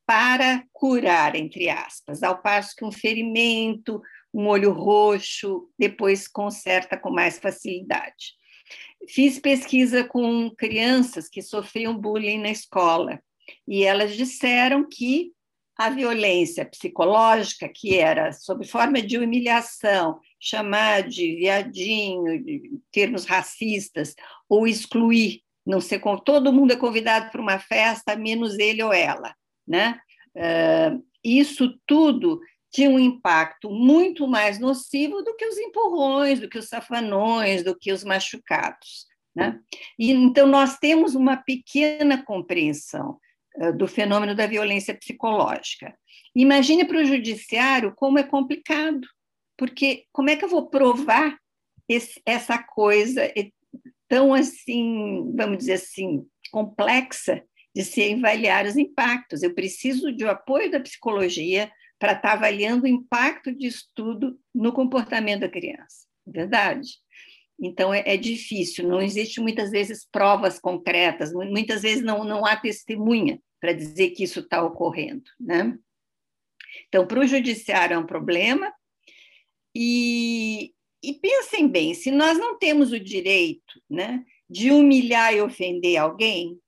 para 0.08 0.64
curar, 0.72 1.36
entre 1.36 1.70
aspas, 1.70 2.24
ao 2.24 2.42
passo 2.42 2.74
que 2.76 2.86
um 2.86 2.92
ferimento, 2.92 4.02
um 4.34 4.48
olho 4.48 4.72
roxo, 4.72 5.70
depois 5.78 6.28
conserta 6.28 6.98
com 6.98 7.12
mais 7.12 7.38
facilidade. 7.38 8.38
Fiz 9.10 9.38
pesquisa 9.38 10.06
com 10.06 10.50
crianças 10.58 11.28
que 11.28 11.42
sofriam 11.42 11.98
bullying 11.98 12.40
na 12.40 12.50
escola 12.50 13.22
e 13.68 13.84
elas 13.84 14.16
disseram 14.16 14.88
que 14.88 15.34
a 15.78 15.90
violência 15.90 16.66
psicológica, 16.66 17.70
que 17.70 17.98
era 17.98 18.32
sob 18.32 18.66
forma 18.66 19.02
de 19.02 19.18
humilhação, 19.18 20.20
chamar 20.40 21.04
de 21.04 21.36
viadinho, 21.36 22.44
de 22.44 22.80
termos 22.92 23.26
racistas, 23.26 24.16
ou 24.50 24.68
excluir, 24.68 25.42
não 25.66 25.80
ser 25.80 26.02
todo 26.26 26.52
mundo 26.52 26.72
é 26.72 26.76
convidado 26.76 27.30
para 27.30 27.42
uma 27.42 27.60
festa, 27.60 28.16
menos 28.16 28.58
ele 28.58 28.82
ou 28.82 28.92
ela, 28.92 29.36
né? 29.68 30.00
Isso 31.24 31.80
tudo 31.86 32.40
tinha 32.72 32.90
um 32.90 33.00
impacto 33.00 33.70
muito 33.70 34.28
mais 34.28 34.60
nocivo 34.60 35.22
do 35.24 35.36
que 35.36 35.46
os 35.46 35.58
empurrões, 35.58 36.40
do 36.40 36.50
que 36.50 36.58
os 36.58 36.68
safanões, 36.68 37.64
do 37.64 37.78
que 37.78 37.92
os 37.92 38.04
machucados. 38.04 39.06
Né? 39.36 39.60
E, 39.98 40.12
então, 40.12 40.48
nós 40.48 40.78
temos 40.78 41.16
uma 41.16 41.38
pequena 41.38 42.24
compreensão 42.24 43.20
eh, 43.56 43.72
do 43.72 43.88
fenômeno 43.88 44.36
da 44.36 44.48
violência 44.48 44.94
psicológica. 44.96 45.98
Imagine 46.36 46.86
para 46.86 47.00
o 47.00 47.06
judiciário 47.06 47.94
como 47.96 48.20
é 48.20 48.24
complicado, 48.24 49.08
porque 49.58 50.06
como 50.12 50.30
é 50.30 50.36
que 50.36 50.46
eu 50.46 50.50
vou 50.50 50.70
provar 50.70 51.38
esse, 51.88 52.22
essa 52.26 52.58
coisa 52.58 53.32
tão 54.08 54.34
assim, 54.34 55.34
vamos 55.36 55.58
dizer 55.60 55.74
assim, 55.74 56.26
complexa 56.52 57.44
de 57.78 57.84
se 57.84 58.12
avaliar 58.12 58.66
os 58.66 58.76
impactos? 58.76 59.44
Eu 59.44 59.54
preciso 59.54 60.12
de 60.12 60.26
apoio 60.26 60.72
da 60.72 60.80
psicologia 60.80 61.72
para 62.00 62.14
estar 62.14 62.34
avaliando 62.34 62.86
o 62.86 62.88
impacto 62.88 63.54
de 63.54 63.68
estudo 63.68 64.40
no 64.54 64.74
comportamento 64.74 65.42
da 65.42 65.50
criança, 65.50 66.08
verdade? 66.26 66.90
Então, 67.60 67.94
é, 67.94 68.02
é, 68.06 68.18
difícil, 68.18 68.88
não 68.88 69.00
existe 69.00 69.40
muitas 69.40 69.70
vezes 69.70 70.08
provas 70.12 70.60
concretas, 70.60 71.32
muitas 71.32 71.84
vezes 71.84 72.04
não, 72.04 72.24
não 72.24 72.44
há 72.46 72.56
testemunha 72.56 73.40
para 73.60 73.74
dizer 73.74 74.10
que 74.12 74.24
isso 74.24 74.40
está 74.40 74.64
ocorrendo. 74.64 75.30
Né? 75.40 75.78
Então, 76.88 77.06
para 77.06 77.20
o 77.20 77.28
judiciário 77.28 77.94
é 77.94 77.98
um 78.00 78.08
problema, 78.08 78.74
e, 79.76 80.74
e 81.04 81.14
pensem 81.14 81.68
bem: 81.68 81.94
se 81.94 82.10
nós 82.10 82.40
não 82.40 82.58
temos 82.58 82.92
o 82.92 83.00
direito 83.00 83.80
né, 83.88 84.24
de 84.50 84.72
humilhar 84.72 85.32
e 85.34 85.42
ofender 85.42 85.98
alguém, 85.98 86.60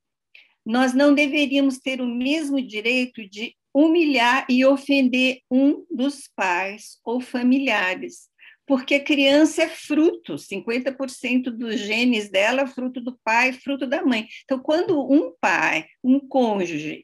nós 0.66 0.94
não 0.94 1.14
deveríamos 1.14 1.78
ter 1.78 2.02
o 2.02 2.08
mesmo 2.08 2.62
direito 2.62 3.28
de 3.28 3.56
humilhar 3.74 4.46
e 4.50 4.66
ofender 4.66 5.40
um 5.50 5.86
dos 5.90 6.28
pais 6.36 7.00
ou 7.04 7.22
familiares 7.22 8.30
porque 8.70 8.94
a 8.94 9.04
criança 9.04 9.64
é 9.64 9.68
fruto, 9.68 10.36
50% 10.36 11.50
dos 11.50 11.80
genes 11.80 12.30
dela 12.30 12.68
fruto 12.68 13.02
do 13.02 13.18
pai, 13.24 13.52
fruto 13.52 13.88
da 13.88 14.06
mãe. 14.06 14.28
Então, 14.44 14.60
quando 14.60 15.12
um 15.12 15.34
pai, 15.42 15.88
um 16.04 16.20
cônjuge, 16.20 17.04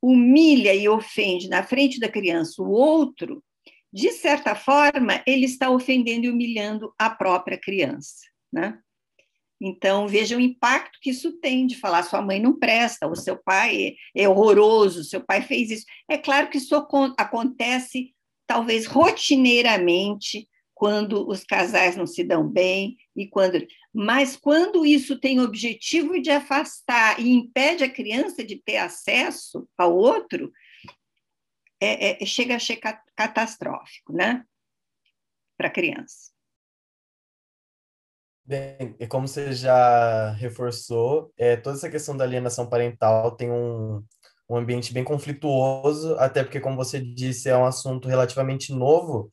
humilha 0.00 0.72
e 0.72 0.88
ofende 0.88 1.48
na 1.48 1.64
frente 1.64 1.98
da 1.98 2.08
criança 2.08 2.62
o 2.62 2.70
outro, 2.70 3.42
de 3.92 4.12
certa 4.12 4.54
forma, 4.54 5.20
ele 5.26 5.46
está 5.46 5.68
ofendendo 5.68 6.26
e 6.26 6.30
humilhando 6.30 6.94
a 6.96 7.10
própria 7.10 7.58
criança, 7.58 8.20
né? 8.52 8.78
Então, 9.60 10.08
veja 10.08 10.36
o 10.36 10.40
impacto 10.40 10.98
que 11.02 11.10
isso 11.10 11.32
tem 11.32 11.66
de 11.66 11.76
falar 11.76 12.02
sua 12.02 12.22
mãe 12.22 12.40
não 12.40 12.58
presta, 12.58 13.06
o 13.06 13.14
seu 13.14 13.36
pai 13.36 13.94
é, 14.16 14.26
horroroso, 14.26 15.04
seu 15.04 15.20
pai 15.20 15.42
fez 15.42 15.70
isso. 15.70 15.84
É 16.08 16.16
claro 16.16 16.48
que 16.48 16.56
isso 16.56 16.74
acontece, 16.74 18.14
talvez 18.46 18.86
rotineiramente, 18.86 20.48
quando 20.80 21.28
os 21.28 21.44
casais 21.44 21.94
não 21.94 22.06
se 22.06 22.24
dão 22.24 22.48
bem 22.48 22.96
e 23.14 23.28
quando 23.28 23.66
mas 23.92 24.34
quando 24.34 24.86
isso 24.86 25.20
tem 25.20 25.38
o 25.38 25.44
objetivo 25.44 26.18
de 26.22 26.30
afastar 26.30 27.20
e 27.20 27.28
impede 27.28 27.84
a 27.84 27.90
criança 27.90 28.42
de 28.42 28.56
ter 28.56 28.78
acesso 28.78 29.68
ao 29.76 29.94
outro 29.94 30.50
é, 31.78 32.22
é, 32.22 32.24
chega 32.24 32.56
a 32.56 32.58
ser 32.58 32.80
catastrófico 33.14 34.14
né 34.14 34.42
para 35.54 35.68
a 35.68 35.70
criança 35.70 36.32
Bem, 38.50 38.96
e 38.98 39.06
como 39.06 39.28
você 39.28 39.52
já 39.52 40.32
reforçou, 40.32 41.32
é, 41.38 41.54
toda 41.54 41.76
essa 41.76 41.88
questão 41.88 42.16
da 42.16 42.24
alienação 42.24 42.68
parental 42.68 43.36
tem 43.36 43.48
um, 43.48 44.02
um 44.48 44.56
ambiente 44.56 44.92
bem 44.92 45.04
conflituoso, 45.04 46.16
até 46.18 46.42
porque, 46.42 46.58
como 46.58 46.74
você 46.74 47.00
disse, 47.00 47.48
é 47.48 47.56
um 47.56 47.64
assunto 47.64 48.08
relativamente 48.08 48.72
novo, 48.74 49.32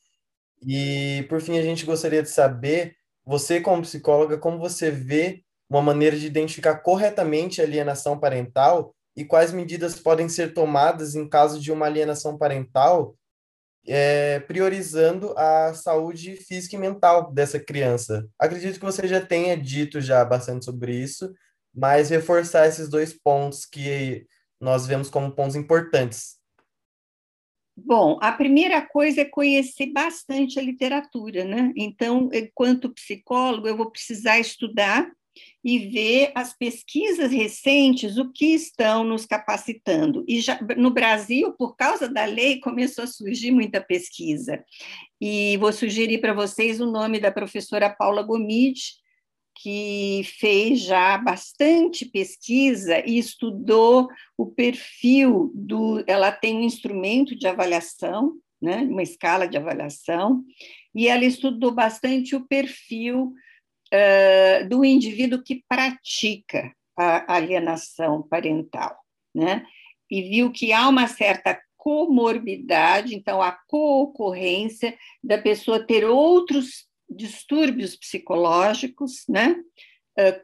e, 0.61 1.25
por 1.29 1.41
fim, 1.41 1.57
a 1.57 1.63
gente 1.63 1.83
gostaria 1.83 2.21
de 2.21 2.29
saber, 2.29 2.93
você 3.25 3.59
como 3.59 3.81
psicóloga, 3.81 4.37
como 4.37 4.59
você 4.59 4.91
vê 4.91 5.41
uma 5.67 5.81
maneira 5.81 6.15
de 6.15 6.27
identificar 6.27 6.77
corretamente 6.77 7.59
a 7.59 7.63
alienação 7.63 8.19
parental 8.19 8.93
e 9.15 9.25
quais 9.25 9.51
medidas 9.51 9.99
podem 9.99 10.29
ser 10.29 10.53
tomadas 10.53 11.15
em 11.15 11.27
caso 11.27 11.59
de 11.59 11.71
uma 11.71 11.87
alienação 11.87 12.37
parental, 12.37 13.15
é, 13.87 14.39
priorizando 14.41 15.33
a 15.37 15.73
saúde 15.73 16.35
física 16.35 16.75
e 16.75 16.79
mental 16.79 17.31
dessa 17.31 17.59
criança. 17.59 18.27
Acredito 18.37 18.79
que 18.79 18.85
você 18.85 19.07
já 19.07 19.25
tenha 19.25 19.55
dito 19.57 20.01
já 20.01 20.23
bastante 20.25 20.65
sobre 20.65 20.93
isso, 20.93 21.33
mas 21.73 22.09
reforçar 22.09 22.67
esses 22.67 22.89
dois 22.89 23.13
pontos 23.13 23.65
que 23.65 24.25
nós 24.59 24.85
vemos 24.87 25.09
como 25.09 25.31
pontos 25.31 25.55
importantes 25.55 26.37
Bom, 27.79 28.17
a 28.23 28.31
primeira 28.31 28.81
coisa 28.81 29.21
é 29.21 29.25
conhecer 29.25 29.93
bastante 29.93 30.57
a 30.57 30.63
literatura, 30.63 31.45
né? 31.45 31.71
Então, 31.75 32.27
enquanto 32.33 32.91
psicólogo, 32.91 33.67
eu 33.67 33.77
vou 33.77 33.91
precisar 33.91 34.39
estudar 34.39 35.07
e 35.63 35.79
ver 35.79 36.31
as 36.33 36.57
pesquisas 36.57 37.31
recentes, 37.31 38.17
o 38.17 38.31
que 38.31 38.53
estão 38.53 39.03
nos 39.03 39.25
capacitando. 39.25 40.23
E 40.27 40.39
já, 40.39 40.59
no 40.77 40.91
Brasil, 40.91 41.53
por 41.53 41.75
causa 41.75 42.07
da 42.07 42.25
lei, 42.25 42.59
começou 42.59 43.03
a 43.03 43.07
surgir 43.07 43.51
muita 43.51 43.81
pesquisa. 43.81 44.63
E 45.19 45.57
vou 45.57 45.73
sugerir 45.73 46.19
para 46.19 46.33
vocês 46.33 46.79
o 46.79 46.89
nome 46.89 47.19
da 47.19 47.31
professora 47.31 47.89
Paula 47.89 48.21
Gomide, 48.21 48.93
que 49.59 50.21
fez 50.39 50.81
já 50.81 51.17
bastante 51.17 52.05
pesquisa 52.05 53.03
e 53.05 53.17
estudou 53.17 54.07
o 54.37 54.45
perfil 54.45 55.51
do. 55.55 56.03
Ela 56.05 56.31
tem 56.31 56.57
um 56.57 56.63
instrumento 56.63 57.35
de 57.35 57.47
avaliação, 57.47 58.37
né, 58.61 58.77
uma 58.89 59.03
escala 59.03 59.47
de 59.47 59.57
avaliação, 59.57 60.43
e 60.93 61.07
ela 61.07 61.25
estudou 61.25 61.71
bastante 61.71 62.35
o 62.35 62.47
perfil 62.47 63.33
uh, 63.93 64.67
do 64.67 64.83
indivíduo 64.83 65.43
que 65.43 65.63
pratica 65.67 66.73
a 66.97 67.35
alienação 67.35 68.23
parental, 68.23 68.97
né? 69.33 69.65
E 70.09 70.21
viu 70.21 70.51
que 70.51 70.71
há 70.73 70.87
uma 70.87 71.07
certa 71.07 71.59
comorbidade, 71.75 73.15
então 73.15 73.41
a 73.41 73.51
coocorrência 73.67 74.97
da 75.23 75.37
pessoa 75.37 75.85
ter 75.85 76.05
outros 76.05 76.87
distúrbios 77.09 77.95
psicológicos, 77.95 79.23
né? 79.29 79.55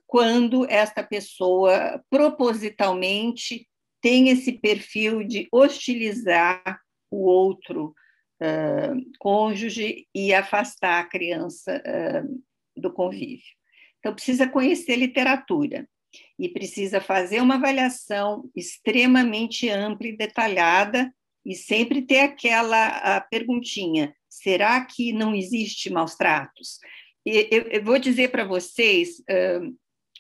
Quando 0.06 0.70
esta 0.70 1.04
pessoa 1.04 2.00
propositalmente 2.08 3.68
tem 4.04 4.28
esse 4.28 4.52
perfil 4.52 5.24
de 5.24 5.48
hostilizar 5.50 6.80
o 7.10 7.26
outro 7.26 7.96
uh, 8.42 9.18
cônjuge 9.18 10.06
e 10.14 10.34
afastar 10.34 11.00
a 11.00 11.08
criança 11.08 11.82
uh, 11.82 12.44
do 12.84 12.94
convívio. 12.94 13.44
Então, 14.00 14.14
precisa 14.14 14.48
conhecer 14.48 14.98
literatura 14.98 15.88
e 16.38 16.50
precisa 16.50 17.02
fazer 17.02 17.42
uma 17.42 17.56
avaliação 17.56 18.50
extremamente 18.56 19.70
ampla 19.70 20.08
e 20.08 20.18
detalhada 20.18 21.12
e 21.46 21.56
sempre 21.56 22.02
ter 22.02 22.20
aquela 22.20 23.22
perguntinha: 23.22 24.14
será 24.30 24.86
que 24.86 25.14
não 25.14 25.34
existe 25.34 25.90
maus 25.90 26.16
tratos? 26.16 26.80
Eu, 27.26 27.62
eu 27.64 27.84
vou 27.84 27.98
dizer 27.98 28.30
para 28.30 28.44
vocês 28.44 29.20
uh, 29.20 29.76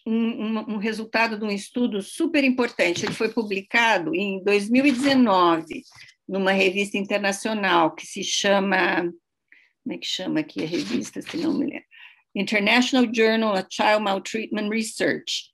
um, 0.08 0.76
um, 0.76 0.78
resultado 0.78 1.38
de 1.38 1.44
um 1.44 1.52
estudo 1.52 2.02
super 2.02 2.44
importante. 2.46 3.06
Ele 3.06 3.14
foi 3.14 3.30
publicado 3.30 4.16
em 4.16 4.42
2019 4.44 5.84
numa 6.28 6.54
revista 6.54 6.98
internacional 6.98 7.94
que 7.94 8.08
se 8.08 8.24
chama 8.24 9.12
como 9.84 9.96
é 9.96 9.98
que 9.98 10.08
chama 10.08 10.40
aqui 10.40 10.64
a 10.64 10.68
revista, 10.68 11.22
se 11.22 11.36
não 11.36 11.54
me 11.54 11.66
lembro? 11.66 11.84
International 12.36 13.08
Journal 13.12 13.54
of 13.54 13.68
Child 13.70 14.04
Maltreatment 14.04 14.70
Research. 14.70 15.52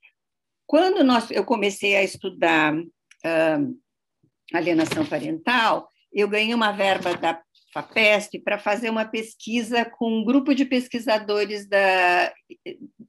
Quando 0.66 1.02
nós, 1.02 1.30
eu 1.30 1.44
comecei 1.44 1.96
a 1.96 2.02
estudar 2.02 2.74
uh, 2.74 3.80
alienação 4.52 5.04
parental, 5.04 5.88
eu 6.12 6.28
ganhei 6.28 6.54
uma 6.54 6.72
verba 6.72 7.16
da 7.16 7.40
FAPESP 7.72 8.40
para 8.40 8.58
fazer 8.58 8.90
uma 8.90 9.04
pesquisa 9.04 9.84
com 9.84 10.20
um 10.20 10.24
grupo 10.24 10.54
de 10.54 10.64
pesquisadores 10.64 11.68
da, 11.68 12.32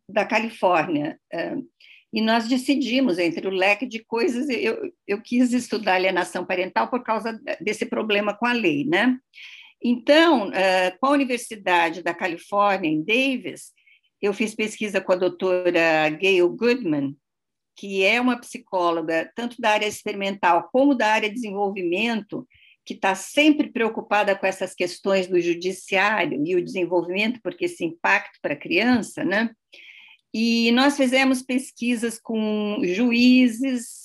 da 0.07 0.25
Califórnia. 0.25 1.19
Uh, 1.34 1.67
e 2.13 2.21
nós 2.21 2.47
decidimos, 2.47 3.17
entre 3.17 3.47
o 3.47 3.51
leque 3.51 3.86
de 3.86 4.03
coisas, 4.03 4.49
eu, 4.49 4.91
eu 5.07 5.21
quis 5.21 5.53
estudar 5.53 5.95
alienação 5.95 6.45
parental 6.45 6.89
por 6.89 7.03
causa 7.03 7.39
desse 7.62 7.86
problema 7.86 8.34
com 8.34 8.45
a 8.45 8.51
lei, 8.51 8.86
né? 8.86 9.17
Então, 9.84 10.52
eh, 10.54 10.91
com 11.00 11.08
a 11.08 11.12
Universidade 11.12 12.04
da 12.04 12.13
Califórnia, 12.13 12.89
em 12.89 13.04
Davis, 13.04 13.72
eu 14.22 14.34
fiz 14.34 14.54
pesquisa 14.54 15.02
com 15.02 15.12
a 15.12 15.15
doutora 15.15 16.10
Gail 16.10 16.48
Goodman, 16.50 17.15
que 17.76 18.04
é 18.04 18.22
uma 18.22 18.39
psicóloga 18.39 19.32
tanto 19.36 19.60
da 19.60 19.72
área 19.72 19.88
experimental 19.88 20.70
como 20.72 20.94
da 20.94 21.08
área 21.08 21.30
de 21.30 21.36
desenvolvimento, 21.36 22.48
que 22.86 22.94
está 22.94 23.15
sempre 23.15 23.72
preocupada 23.72 24.36
com 24.36 24.46
essas 24.46 24.74
questões 24.76 25.28
do 25.28 25.39
judiciário 25.39 26.44
e 26.46 26.56
o 26.56 26.63
desenvolvimento, 26.63 27.39
porque 27.41 27.65
esse 27.65 27.84
impacto 27.84 28.39
para 28.41 28.54
a 28.54 28.58
criança, 28.58 29.24
né? 29.24 29.50
E 30.34 30.72
nós 30.72 30.96
fizemos 30.96 31.41
pesquisas 31.41 32.20
com 32.20 32.80
juízes, 32.84 34.01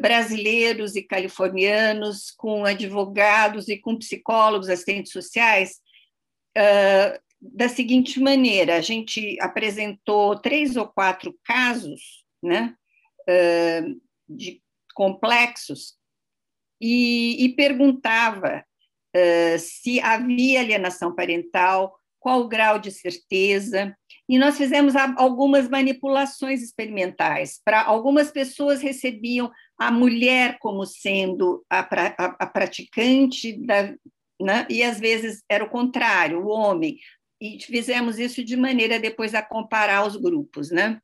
brasileiros 0.00 0.94
e 0.94 1.02
californianos, 1.02 2.30
com 2.30 2.64
advogados 2.64 3.68
e 3.68 3.76
com 3.76 3.98
psicólogos, 3.98 4.68
assistentes 4.68 5.12
sociais, 5.12 5.80
uh, 6.56 7.20
da 7.40 7.68
seguinte 7.68 8.20
maneira: 8.20 8.76
a 8.76 8.80
gente 8.80 9.36
apresentou 9.40 10.38
três 10.38 10.76
ou 10.76 10.86
quatro 10.86 11.36
casos 11.44 12.24
né, 12.42 12.74
uh, 13.28 14.00
de 14.28 14.62
complexos 14.94 15.94
e, 16.80 17.44
e 17.44 17.54
perguntava 17.54 18.64
se 19.58 20.00
havia 20.00 20.60
alienação 20.60 21.14
parental, 21.14 21.94
qual 22.18 22.40
o 22.40 22.48
grau 22.48 22.78
de 22.78 22.90
certeza, 22.90 23.94
e 24.28 24.38
nós 24.38 24.56
fizemos 24.56 24.94
algumas 24.96 25.68
manipulações 25.68 26.62
experimentais. 26.62 27.60
Para 27.64 27.82
algumas 27.82 28.30
pessoas 28.30 28.80
recebiam 28.80 29.50
a 29.78 29.90
mulher 29.90 30.58
como 30.60 30.86
sendo 30.86 31.64
a, 31.68 31.80
a, 31.80 32.36
a 32.38 32.46
praticante, 32.46 33.52
da, 33.66 33.94
né? 34.40 34.66
e 34.70 34.82
às 34.82 34.98
vezes 34.98 35.42
era 35.48 35.64
o 35.64 35.70
contrário, 35.70 36.40
o 36.40 36.48
homem. 36.48 36.98
E 37.40 37.58
fizemos 37.60 38.18
isso 38.18 38.44
de 38.44 38.56
maneira 38.56 39.00
depois 39.00 39.34
a 39.34 39.42
comparar 39.42 40.06
os 40.06 40.16
grupos. 40.16 40.70
Né? 40.70 41.00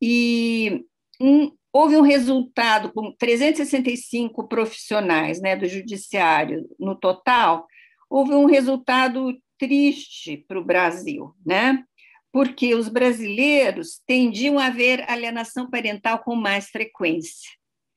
E 0.00 0.84
um, 1.20 1.52
houve 1.72 1.96
um 1.96 2.02
resultado 2.02 2.92
com 2.92 3.12
365 3.12 4.48
profissionais 4.48 5.40
né, 5.40 5.54
do 5.54 5.66
judiciário 5.66 6.68
no 6.78 6.96
total, 6.96 7.66
houve 8.08 8.32
um 8.32 8.46
resultado 8.46 9.36
triste 9.58 10.44
para 10.48 10.58
o 10.58 10.64
Brasil, 10.64 11.34
né? 11.44 11.84
Porque 12.32 12.74
os 12.74 12.88
brasileiros 12.88 14.00
tendiam 14.06 14.58
a 14.58 14.70
ver 14.70 15.08
alienação 15.08 15.70
parental 15.70 16.20
com 16.20 16.34
mais 16.34 16.68
frequência 16.68 17.50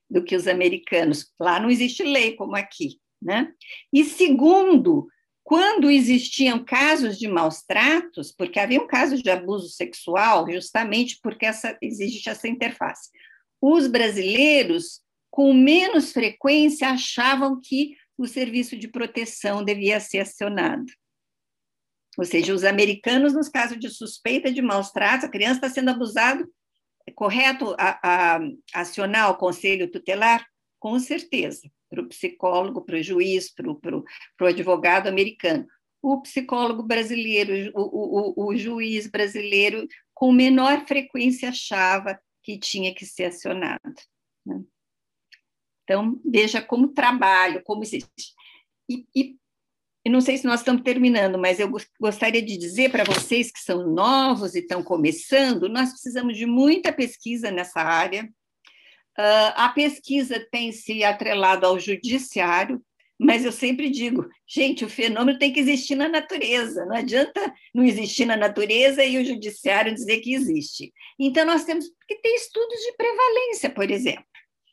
do 0.10 0.24
que 0.24 0.36
os 0.36 0.48
americanos. 0.48 1.32
Lá 1.40 1.60
não 1.60 1.70
existe 1.70 2.04
lei 2.04 2.36
como 2.36 2.56
aqui. 2.56 3.00
Né? 3.22 3.52
E 3.94 4.04
segundo, 4.04 5.08
quando 5.44 5.92
existiam 5.92 6.64
casos 6.64 7.20
de 7.20 7.28
maus 7.28 7.62
tratos, 7.62 8.32
porque 8.32 8.60
havia 8.60 8.82
um 8.82 8.88
caso 8.88 9.22
de 9.22 9.30
abuso 9.30 9.70
sexual, 9.70 10.52
justamente 10.52 11.20
porque 11.22 11.46
essa, 11.46 11.78
existe 11.82 12.30
essa 12.30 12.48
interface, 12.48 13.10
os 13.62 13.86
brasileiros, 13.86 15.02
com 15.30 15.54
menos 15.54 16.12
frequência, 16.12 16.90
achavam 16.90 17.60
que 17.62 17.96
o 18.18 18.28
serviço 18.28 18.76
de 18.76 18.88
proteção 18.88 19.64
devia 19.64 20.00
ser 20.00 20.20
acionado. 20.20 20.92
Ou 22.22 22.26
seja, 22.26 22.54
os 22.54 22.64
americanos, 22.64 23.34
nos 23.34 23.50
casos 23.50 23.80
de 23.80 23.90
suspeita 23.90 24.54
de 24.54 24.62
maus 24.62 24.92
tratos, 24.92 25.26
a 25.26 25.32
criança 25.32 25.56
está 25.56 25.70
sendo 25.72 25.90
abusada, 25.90 26.48
é 27.08 27.12
correto 27.12 27.76
a, 27.80 28.36
a, 28.36 28.40
acionar 28.76 29.32
o 29.32 29.38
conselho 29.38 29.90
tutelar? 29.90 30.46
Com 30.80 31.00
certeza, 31.00 31.68
para 31.90 32.00
o 32.00 32.08
psicólogo, 32.08 32.86
para 32.86 32.98
o 32.98 33.02
juiz, 33.02 33.52
para 33.52 33.68
o 33.68 34.46
advogado 34.46 35.08
americano. 35.08 35.66
O 36.00 36.22
psicólogo 36.22 36.84
brasileiro, 36.84 37.72
o, 37.74 38.44
o, 38.44 38.50
o 38.50 38.56
juiz 38.56 39.08
brasileiro, 39.08 39.88
com 40.14 40.32
menor 40.32 40.86
frequência 40.86 41.50
achava 41.50 42.20
que 42.44 42.56
tinha 42.60 42.94
que 42.94 43.04
ser 43.04 43.26
acionado. 43.26 43.82
Né? 44.46 44.62
Então, 45.86 46.22
veja 46.24 46.62
como 46.62 46.94
trabalho, 46.94 47.64
como 47.64 47.82
existe. 47.82 48.36
E, 48.88 49.08
e 49.16 49.41
eu 50.04 50.12
não 50.12 50.22
sei 50.22 50.38
se 50.38 50.46
nós 50.46 50.62
estamos 50.62 50.82
terminando, 50.82 51.38
mas 51.38 51.60
eu 51.60 51.72
gostaria 52.00 52.42
de 52.42 52.58
dizer 52.58 52.90
para 52.90 53.04
vocês 53.04 53.52
que 53.52 53.60
são 53.60 53.88
novos 53.88 54.56
e 54.56 54.60
estão 54.60 54.82
começando, 54.84 55.70
nós 55.70 55.92
precisamos 55.92 56.36
de 56.36 56.46
muita 56.46 56.92
pesquisa 56.92 57.52
nessa 57.52 57.82
área. 57.82 58.24
Uh, 59.18 59.54
a 59.56 59.70
pesquisa 59.70 60.40
tem 60.52 60.72
se 60.72 61.04
atrelado 61.04 61.68
ao 61.68 61.80
judiciário, 61.80 62.82
mas 63.20 63.46
eu 63.46 63.52
sempre 63.52 63.92
digo, 63.92 64.28
gente, 64.48 64.84
o 64.84 64.90
fenômeno 64.90 65.38
tem 65.38 65.54
que 65.54 65.60
existir 65.60 65.94
na 65.94 66.10
natureza, 66.10 66.84
não 66.86 66.96
adianta 66.96 67.54
não 67.72 67.84
existir 67.84 68.26
na 68.26 68.36
natureza 68.36 69.06
e 69.06 69.20
o 69.20 69.24
judiciário 69.24 69.94
dizer 69.94 70.22
que 70.22 70.34
existe. 70.34 70.92
Então, 71.20 71.46
nós 71.46 71.64
temos 71.64 71.86
que 72.08 72.16
ter 72.16 72.30
estudos 72.30 72.80
de 72.80 72.94
prevalência, 72.94 73.70
por 73.70 73.92
exemplo. 73.92 74.26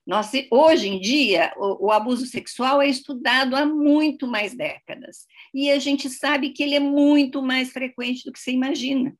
Nós, 0.08 0.32
hoje 0.50 0.88
em 0.88 0.98
dia, 0.98 1.52
o, 1.58 1.88
o, 1.88 1.92
abuso 1.92 2.24
sexual 2.24 2.80
é 2.80 2.88
estudado 2.88 3.54
há 3.54 3.66
muito 3.66 4.26
mais 4.26 4.56
décadas. 4.56 5.26
E 5.52 5.70
a 5.70 5.78
gente 5.78 6.08
sabe 6.08 6.48
que 6.48 6.62
ele 6.62 6.74
é 6.74 6.80
muito 6.80 7.42
mais 7.42 7.70
frequente 7.70 8.24
do 8.24 8.32
que 8.32 8.40
você 8.40 8.50
imagina. 8.50 9.14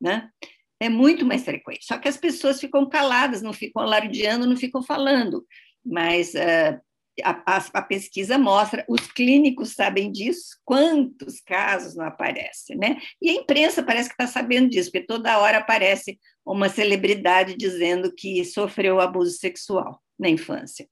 Né? 0.00 0.28
É 0.80 0.88
muito 0.88 1.24
mais 1.24 1.44
frequente. 1.44 1.84
Só 1.84 1.96
que 1.96 2.08
as 2.08 2.16
pessoas 2.16 2.58
ficam 2.58 2.88
caladas, 2.88 3.40
não 3.40 3.52
ficam 3.52 3.80
alardeando, 3.80 4.44
não 4.44 4.56
ficam 4.56 4.82
falando. 4.82 5.46
Mas 5.86 6.34
uh, 6.34 6.80
a, 7.22 7.56
a, 7.58 7.64
a, 7.74 7.82
pesquisa 7.82 8.36
mostra, 8.36 8.84
os 8.88 9.06
clínicos 9.12 9.74
sabem 9.76 10.10
disso, 10.10 10.58
quantos 10.64 11.40
casos 11.40 11.94
não 11.94 12.04
aparecem, 12.04 12.76
né? 12.76 13.00
E 13.20 13.30
a 13.30 13.34
imprensa 13.34 13.80
parece 13.80 14.08
que 14.08 14.14
está 14.14 14.26
sabendo 14.26 14.70
disso, 14.70 14.90
porque 14.90 15.06
toda 15.06 15.38
hora 15.38 15.58
aparece 15.58 16.18
uma 16.44 16.68
celebridade 16.68 17.56
dizendo 17.56 18.12
que 18.12 18.44
sofreu 18.44 19.00
abuso 19.00 19.38
sexual 19.38 20.02
na 20.18 20.28
infância. 20.28 20.88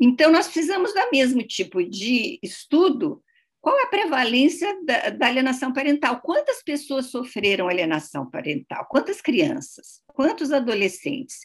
Então, 0.00 0.30
nós 0.30 0.46
precisamos 0.46 0.92
do 0.92 1.10
mesmo 1.12 1.42
tipo 1.42 1.82
de 1.82 2.38
estudo. 2.42 3.22
Qual 3.60 3.76
a 3.82 3.86
prevalência 3.86 4.78
da, 4.84 5.10
da 5.10 5.26
alienação 5.26 5.72
parental? 5.72 6.20
Quantas 6.20 6.62
pessoas 6.62 7.06
sofreram 7.06 7.68
alienação 7.68 8.28
parental? 8.28 8.86
Quantas 8.90 9.20
crianças? 9.20 10.02
Quantos 10.06 10.52
adolescentes? 10.52 11.38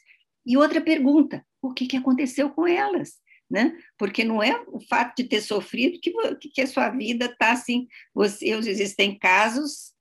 E 0.46 0.58
outra 0.58 0.82
pergunta: 0.82 1.46
o 1.62 1.74
que, 1.74 1.88
que 1.88 1.98
aconteceu 1.98 2.50
com 2.50 2.68
elas? 2.68 3.14
Né? 3.50 3.76
Porque 3.98 4.24
não 4.24 4.44
é 4.44 4.62
o 4.68 4.80
fato 4.80 5.18
de 5.18 5.30
ter 5.30 5.42
sofrido 5.42 6.00
que, 6.00 6.14
que 6.50 6.62
a 6.62 6.68
sua 6.68 6.90
vida 6.90 7.26
está 7.26 7.52
assim. 7.52 7.88
Você, 8.14 8.50
existem 8.50 9.18
casos 9.18 9.94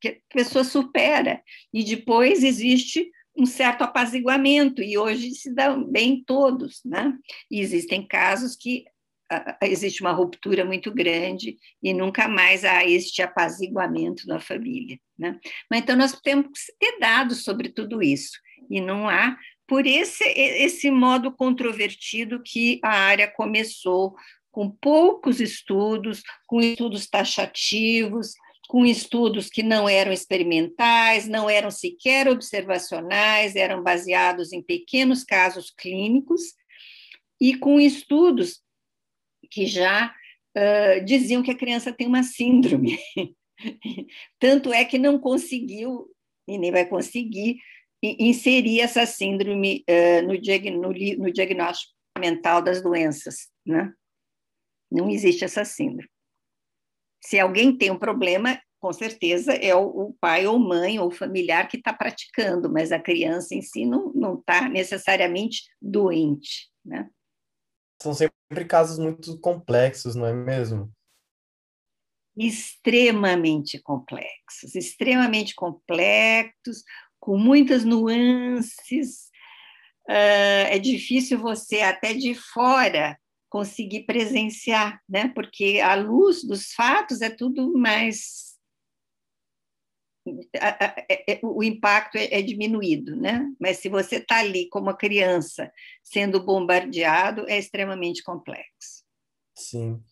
que 0.00 0.08
a 0.08 0.34
pessoa 0.34 0.64
supera, 0.64 1.42
e 1.72 1.82
depois 1.82 2.44
existe 2.44 3.10
um 3.36 3.46
certo 3.46 3.82
apaziguamento, 3.82 4.82
e 4.82 4.96
hoje 4.96 5.30
se 5.32 5.52
dão 5.52 5.84
bem 5.84 6.22
todos, 6.24 6.80
né? 6.84 7.12
E 7.50 7.60
existem 7.60 8.06
casos 8.06 8.54
que 8.56 8.84
uh, 9.32 9.56
existe 9.62 10.00
uma 10.02 10.12
ruptura 10.12 10.64
muito 10.64 10.92
grande 10.92 11.56
e 11.82 11.92
nunca 11.92 12.28
mais 12.28 12.64
há 12.64 12.84
este 12.84 13.22
apaziguamento 13.22 14.26
na 14.26 14.38
família, 14.38 14.98
né? 15.18 15.38
Mas 15.70 15.80
então 15.80 15.96
nós 15.96 16.12
temos 16.20 16.46
que 16.46 16.72
ter 16.78 16.98
dados 16.98 17.42
sobre 17.42 17.68
tudo 17.68 18.02
isso, 18.02 18.38
e 18.70 18.80
não 18.80 19.08
há 19.08 19.36
por 19.66 19.86
esse, 19.86 20.24
esse 20.24 20.90
modo 20.90 21.32
controvertido 21.32 22.42
que 22.42 22.78
a 22.82 22.90
área 22.90 23.26
começou, 23.26 24.14
com 24.50 24.70
poucos 24.70 25.40
estudos, 25.40 26.22
com 26.46 26.60
estudos 26.60 27.08
taxativos, 27.08 28.34
com 28.68 28.84
estudos 28.84 29.48
que 29.48 29.62
não 29.62 29.88
eram 29.88 30.12
experimentais, 30.12 31.28
não 31.28 31.48
eram 31.48 31.70
sequer 31.70 32.28
observacionais, 32.28 33.56
eram 33.56 33.82
baseados 33.82 34.52
em 34.52 34.62
pequenos 34.62 35.22
casos 35.22 35.70
clínicos, 35.70 36.54
e 37.40 37.56
com 37.56 37.78
estudos 37.78 38.62
que 39.50 39.66
já 39.66 40.14
uh, 40.56 41.04
diziam 41.04 41.42
que 41.42 41.50
a 41.50 41.56
criança 41.56 41.92
tem 41.92 42.06
uma 42.06 42.22
síndrome. 42.22 42.98
Tanto 44.38 44.72
é 44.72 44.84
que 44.84 44.98
não 44.98 45.18
conseguiu, 45.18 46.10
e 46.48 46.58
nem 46.58 46.72
vai 46.72 46.86
conseguir, 46.86 47.58
inserir 48.02 48.80
essa 48.80 49.06
síndrome 49.06 49.84
uh, 49.88 50.26
no, 50.26 50.38
diag 50.38 50.70
no, 50.70 50.88
no 50.88 51.32
diagnóstico 51.32 51.94
mental 52.18 52.62
das 52.62 52.82
doenças. 52.82 53.48
Né? 53.66 53.92
Não 54.90 55.10
existe 55.10 55.44
essa 55.44 55.64
síndrome. 55.64 56.08
Se 57.24 57.40
alguém 57.40 57.76
tem 57.76 57.90
um 57.90 57.98
problema, 57.98 58.60
com 58.78 58.92
certeza 58.92 59.54
é 59.54 59.74
o, 59.74 59.86
o 59.86 60.12
pai 60.20 60.46
ou 60.46 60.58
mãe 60.58 60.98
ou 60.98 61.10
familiar 61.10 61.66
que 61.68 61.78
está 61.78 61.90
praticando, 61.90 62.70
mas 62.70 62.92
a 62.92 63.00
criança 63.00 63.54
em 63.54 63.62
si 63.62 63.86
não 63.86 64.38
está 64.38 64.68
necessariamente 64.68 65.62
doente. 65.80 66.70
Né? 66.84 67.08
São 68.02 68.12
sempre 68.12 68.64
casos 68.68 68.98
muito 68.98 69.40
complexos, 69.40 70.14
não 70.14 70.26
é 70.26 70.34
mesmo? 70.34 70.92
Extremamente 72.36 73.80
complexos, 73.80 74.74
extremamente 74.74 75.54
complexos, 75.54 76.82
com 77.18 77.38
muitas 77.38 77.84
nuances. 77.84 79.30
Uh, 80.06 80.68
é 80.68 80.78
difícil 80.78 81.38
você, 81.38 81.80
até 81.80 82.12
de 82.12 82.34
fora, 82.34 83.16
conseguir 83.54 84.00
presenciar, 84.00 85.00
né? 85.08 85.28
Porque 85.32 85.78
a 85.80 85.94
luz 85.94 86.42
dos 86.42 86.72
fatos 86.72 87.20
é 87.20 87.30
tudo 87.30 87.72
mais 87.72 88.58
é, 90.26 91.34
é, 91.34 91.40
o 91.40 91.62
impacto 91.62 92.16
é, 92.16 92.42
diminuído, 92.42 93.14
né? 93.14 93.46
Mas 93.60 93.76
se 93.76 93.88
você 93.88 94.16
está 94.16 94.40
ali 94.40 94.68
como 94.68 94.92
criança 94.96 95.70
sendo 96.02 96.44
bombardeado, 96.44 97.48
é 97.48 97.56
extremamente 97.56 98.24
complexo. 98.24 99.04
Sim. 99.56 100.02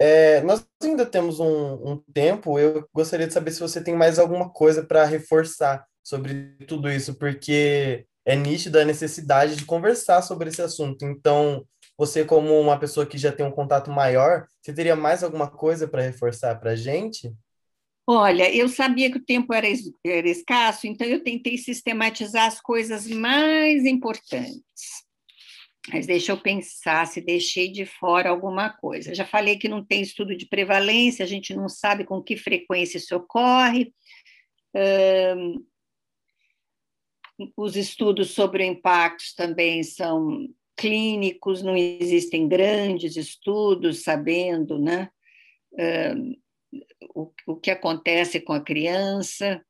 É, 0.00 0.40
nós 0.40 0.66
ainda 0.82 1.06
temos 1.06 1.38
um, 1.38 1.92
um, 1.92 2.02
tempo. 2.12 2.58
Eu 2.58 2.88
gostaria 2.92 3.28
de 3.28 3.34
saber 3.34 3.52
se 3.52 3.60
você 3.60 3.80
tem 3.80 3.94
mais 3.94 4.18
alguma 4.18 4.50
coisa 4.50 4.82
para 4.84 5.04
reforçar 5.04 5.86
sobre 6.02 6.56
tudo 6.66 6.90
isso, 6.90 7.14
porque 7.14 8.04
é 8.26 8.34
nítida 8.34 8.82
a 8.82 8.84
necessidade 8.84 9.54
de 9.54 9.64
conversar 9.64 10.22
sobre 10.22 10.48
esse 10.48 10.60
assunto. 10.60 11.04
Então, 11.04 11.64
você, 11.98 12.24
como 12.24 12.58
uma 12.60 12.78
pessoa 12.78 13.04
que 13.04 13.18
já 13.18 13.32
tem 13.32 13.44
um 13.44 13.50
contato 13.50 13.90
maior, 13.90 14.46
você 14.62 14.72
teria 14.72 14.94
mais 14.94 15.24
alguma 15.24 15.50
coisa 15.50 15.88
para 15.88 16.02
reforçar 16.02 16.54
para 16.60 16.70
a 16.70 16.76
gente? 16.76 17.34
Olha, 18.06 18.54
eu 18.54 18.68
sabia 18.68 19.10
que 19.10 19.18
o 19.18 19.24
tempo 19.24 19.52
era, 19.52 19.66
era 20.06 20.28
escasso, 20.28 20.86
então 20.86 21.06
eu 21.06 21.22
tentei 21.22 21.58
sistematizar 21.58 22.46
as 22.46 22.60
coisas 22.60 23.08
mais 23.08 23.84
importantes. 23.84 24.62
Mas 25.92 26.06
deixa 26.06 26.32
eu 26.32 26.40
pensar 26.40 27.06
se 27.06 27.20
deixei 27.20 27.70
de 27.70 27.84
fora 27.84 28.30
alguma 28.30 28.70
coisa. 28.70 29.14
Já 29.14 29.26
falei 29.26 29.58
que 29.58 29.68
não 29.68 29.84
tem 29.84 30.00
estudo 30.00 30.36
de 30.36 30.46
prevalência, 30.46 31.24
a 31.24 31.28
gente 31.28 31.54
não 31.54 31.68
sabe 31.68 32.04
com 32.04 32.22
que 32.22 32.36
frequência 32.36 32.98
isso 32.98 33.16
ocorre. 33.16 33.92
Um, 34.74 35.66
os 37.56 37.76
estudos 37.76 38.30
sobre 38.30 38.64
impactos 38.64 39.34
também 39.34 39.82
são 39.82 40.48
clínicos, 40.78 41.62
não 41.62 41.76
existem 41.76 42.46
grandes 42.46 43.16
estudos 43.16 44.04
sabendo 44.04 44.78
né, 44.78 45.10
o, 47.14 47.32
o 47.46 47.56
que 47.56 47.70
acontece 47.70 48.40
com 48.40 48.52
a 48.52 48.60
criança. 48.60 49.60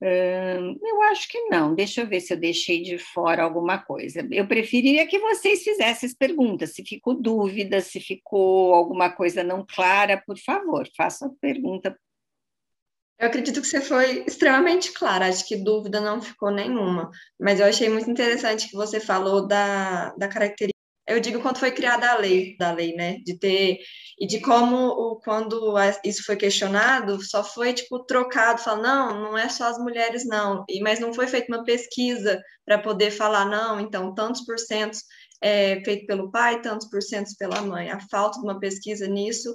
Eu 0.00 1.02
acho 1.10 1.28
que 1.28 1.38
não. 1.48 1.74
Deixa 1.74 2.00
eu 2.00 2.06
ver 2.06 2.20
se 2.20 2.32
eu 2.32 2.36
deixei 2.38 2.82
de 2.82 2.98
fora 2.98 3.42
alguma 3.42 3.78
coisa. 3.78 4.26
Eu 4.30 4.46
preferiria 4.46 5.06
que 5.06 5.18
vocês 5.18 5.62
fizessem 5.62 6.08
as 6.08 6.14
perguntas. 6.14 6.74
Se 6.74 6.84
ficou 6.84 7.14
dúvida, 7.14 7.80
se 7.80 8.00
ficou 8.00 8.74
alguma 8.74 9.10
coisa 9.10 9.44
não 9.44 9.64
clara, 9.66 10.22
por 10.26 10.38
favor, 10.38 10.88
faça 10.96 11.26
a 11.26 11.30
pergunta 11.40 11.96
eu 13.18 13.28
acredito 13.28 13.60
que 13.60 13.66
você 13.66 13.80
foi 13.80 14.24
extremamente 14.26 14.92
clara, 14.92 15.28
acho 15.28 15.46
que 15.46 15.56
dúvida 15.56 16.00
não 16.00 16.20
ficou 16.20 16.50
nenhuma, 16.50 17.10
mas 17.40 17.60
eu 17.60 17.66
achei 17.66 17.88
muito 17.88 18.10
interessante 18.10 18.68
que 18.68 18.76
você 18.76 19.00
falou 19.00 19.46
da, 19.46 20.10
da 20.18 20.28
característica. 20.28 20.76
Eu 21.08 21.20
digo 21.20 21.40
quando 21.40 21.58
foi 21.58 21.70
criada 21.70 22.10
a 22.10 22.18
lei, 22.18 22.56
da 22.58 22.72
lei, 22.72 22.92
né? 22.96 23.18
De 23.24 23.38
ter. 23.38 23.78
E 24.18 24.26
de 24.26 24.40
como, 24.40 25.20
quando 25.24 25.74
isso 26.04 26.24
foi 26.24 26.34
questionado, 26.34 27.22
só 27.22 27.44
foi, 27.44 27.72
tipo, 27.72 28.04
trocado, 28.04 28.60
falar, 28.60 28.82
não, 28.82 29.22
não 29.22 29.38
é 29.38 29.48
só 29.48 29.68
as 29.68 29.78
mulheres, 29.78 30.26
não. 30.26 30.64
E, 30.68 30.80
mas 30.80 30.98
não 30.98 31.14
foi 31.14 31.28
feita 31.28 31.46
uma 31.54 31.62
pesquisa 31.62 32.42
para 32.64 32.78
poder 32.78 33.12
falar, 33.12 33.44
não, 33.44 33.78
então, 33.78 34.12
tantos 34.14 34.44
por 34.44 34.58
cento 34.58 34.98
é 35.40 35.80
feito 35.84 36.06
pelo 36.06 36.30
pai, 36.30 36.60
tantos 36.60 36.88
por 36.90 37.00
cento 37.00 37.30
pela 37.38 37.62
mãe. 37.62 37.88
A 37.88 38.00
falta 38.10 38.40
de 38.40 38.44
uma 38.44 38.58
pesquisa 38.58 39.06
nisso 39.06 39.54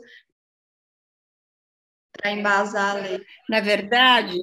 para 2.11 2.31
embasar 2.31 2.95
a 2.95 2.99
lei. 2.99 3.21
Na 3.49 3.59
verdade, 3.59 4.37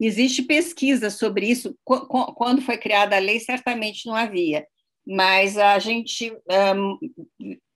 existe 0.00 0.42
pesquisa 0.42 1.10
sobre 1.10 1.46
isso. 1.46 1.76
Quando 1.84 2.62
foi 2.62 2.76
criada 2.78 3.16
a 3.16 3.20
lei, 3.20 3.40
certamente 3.40 4.06
não 4.06 4.14
havia, 4.14 4.66
mas 5.06 5.56
a 5.58 5.78
gente. 5.78 6.32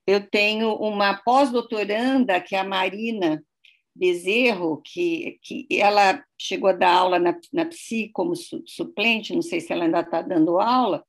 eu 0.06 0.26
tenho 0.30 0.74
uma 0.76 1.14
pós-doutoranda, 1.22 2.40
que 2.40 2.54
é 2.54 2.60
a 2.60 2.64
Marina 2.64 3.42
Bezerro, 3.94 4.80
que, 4.82 5.38
que 5.42 5.66
ela 5.72 6.22
chegou 6.40 6.70
a 6.70 6.72
dar 6.72 6.92
aula 6.92 7.18
na, 7.18 7.36
na 7.52 7.66
PSI 7.66 8.10
como 8.12 8.34
suplente, 8.36 9.34
não 9.34 9.42
sei 9.42 9.60
se 9.60 9.72
ela 9.72 9.84
ainda 9.84 10.00
está 10.00 10.22
dando 10.22 10.60
aula, 10.60 11.04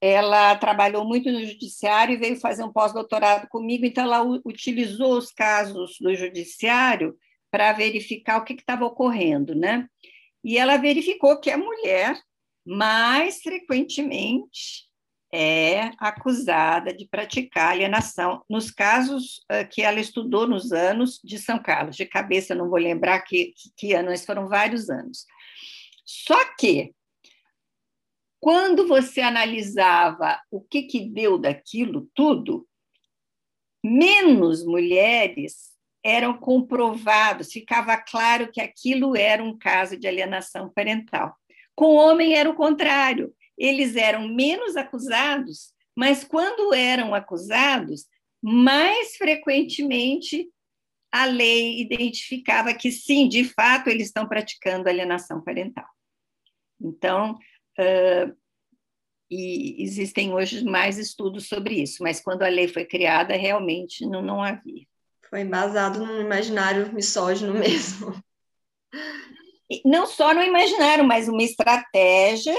ela 0.00 0.54
trabalhou 0.56 1.04
muito 1.04 1.32
no 1.32 1.44
judiciário 1.44 2.14
e 2.14 2.18
veio 2.18 2.36
fazer 2.36 2.62
um 2.62 2.72
pós-doutorado 2.72 3.48
comigo, 3.48 3.84
então 3.84 4.04
ela 4.04 4.22
utilizou 4.44 5.16
os 5.18 5.32
casos 5.32 5.96
do 5.98 6.14
judiciário 6.14 7.16
para 7.54 7.72
verificar 7.72 8.38
o 8.38 8.44
que 8.44 8.54
estava 8.54 8.84
ocorrendo, 8.84 9.54
né? 9.54 9.88
E 10.42 10.58
ela 10.58 10.76
verificou 10.76 11.38
que 11.38 11.52
a 11.52 11.56
mulher, 11.56 12.20
mais 12.66 13.42
frequentemente, 13.42 14.88
é 15.32 15.92
acusada 16.00 16.92
de 16.92 17.06
praticar 17.06 17.70
alienação, 17.70 18.44
nos 18.50 18.72
casos 18.72 19.36
uh, 19.52 19.68
que 19.70 19.82
ela 19.82 20.00
estudou 20.00 20.48
nos 20.48 20.72
anos 20.72 21.20
de 21.22 21.38
São 21.38 21.62
Carlos. 21.62 21.94
De 21.94 22.04
cabeça, 22.04 22.56
não 22.56 22.68
vou 22.68 22.78
lembrar 22.80 23.20
que, 23.20 23.54
que, 23.56 23.70
que 23.76 23.92
ano, 23.92 24.08
mas 24.08 24.26
foram 24.26 24.48
vários 24.48 24.90
anos. 24.90 25.24
Só 26.04 26.56
que, 26.56 26.92
quando 28.40 28.88
você 28.88 29.20
analisava 29.20 30.40
o 30.50 30.60
que, 30.60 30.82
que 30.82 31.08
deu 31.08 31.38
daquilo 31.38 32.10
tudo, 32.16 32.66
menos 33.80 34.66
mulheres 34.66 35.73
eram 36.04 36.36
comprovados, 36.36 37.50
ficava 37.50 37.96
claro 37.96 38.52
que 38.52 38.60
aquilo 38.60 39.16
era 39.16 39.42
um 39.42 39.56
caso 39.56 39.96
de 39.96 40.06
alienação 40.06 40.68
parental. 40.68 41.34
Com 41.74 41.86
o 41.86 41.94
homem 41.94 42.34
era 42.34 42.48
o 42.48 42.54
contrário, 42.54 43.34
eles 43.56 43.96
eram 43.96 44.28
menos 44.28 44.76
acusados, 44.76 45.72
mas 45.96 46.22
quando 46.22 46.74
eram 46.74 47.14
acusados, 47.14 48.06
mais 48.42 49.16
frequentemente 49.16 50.48
a 51.10 51.24
lei 51.24 51.80
identificava 51.80 52.74
que 52.74 52.90
sim, 52.90 53.28
de 53.28 53.44
fato, 53.44 53.88
eles 53.88 54.08
estão 54.08 54.28
praticando 54.28 54.88
alienação 54.88 55.40
parental. 55.42 55.86
Então, 56.80 57.38
uh, 57.78 58.36
e 59.30 59.82
existem 59.82 60.34
hoje 60.34 60.64
mais 60.64 60.98
estudos 60.98 61.48
sobre 61.48 61.80
isso, 61.80 62.02
mas 62.02 62.20
quando 62.20 62.42
a 62.42 62.48
lei 62.48 62.68
foi 62.68 62.84
criada, 62.84 63.36
realmente 63.36 64.04
não, 64.06 64.20
não 64.20 64.42
havia. 64.42 64.84
Foi 65.34 65.40
embasado 65.40 65.98
no 65.98 66.20
imaginário 66.20 66.94
misógino 66.94 67.54
mesmo. 67.58 68.14
Não 69.84 70.06
só 70.06 70.32
no 70.32 70.40
imaginário, 70.40 71.04
mas 71.04 71.28
uma 71.28 71.42
estratégia 71.42 72.54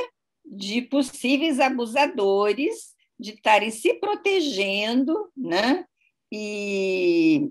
de 0.45 0.81
possíveis 0.81 1.61
abusadores 1.61 2.93
de 3.17 3.31
estarem 3.31 3.71
se 3.71 3.93
protegendo, 3.93 5.31
né? 5.37 5.85
E, 6.29 7.49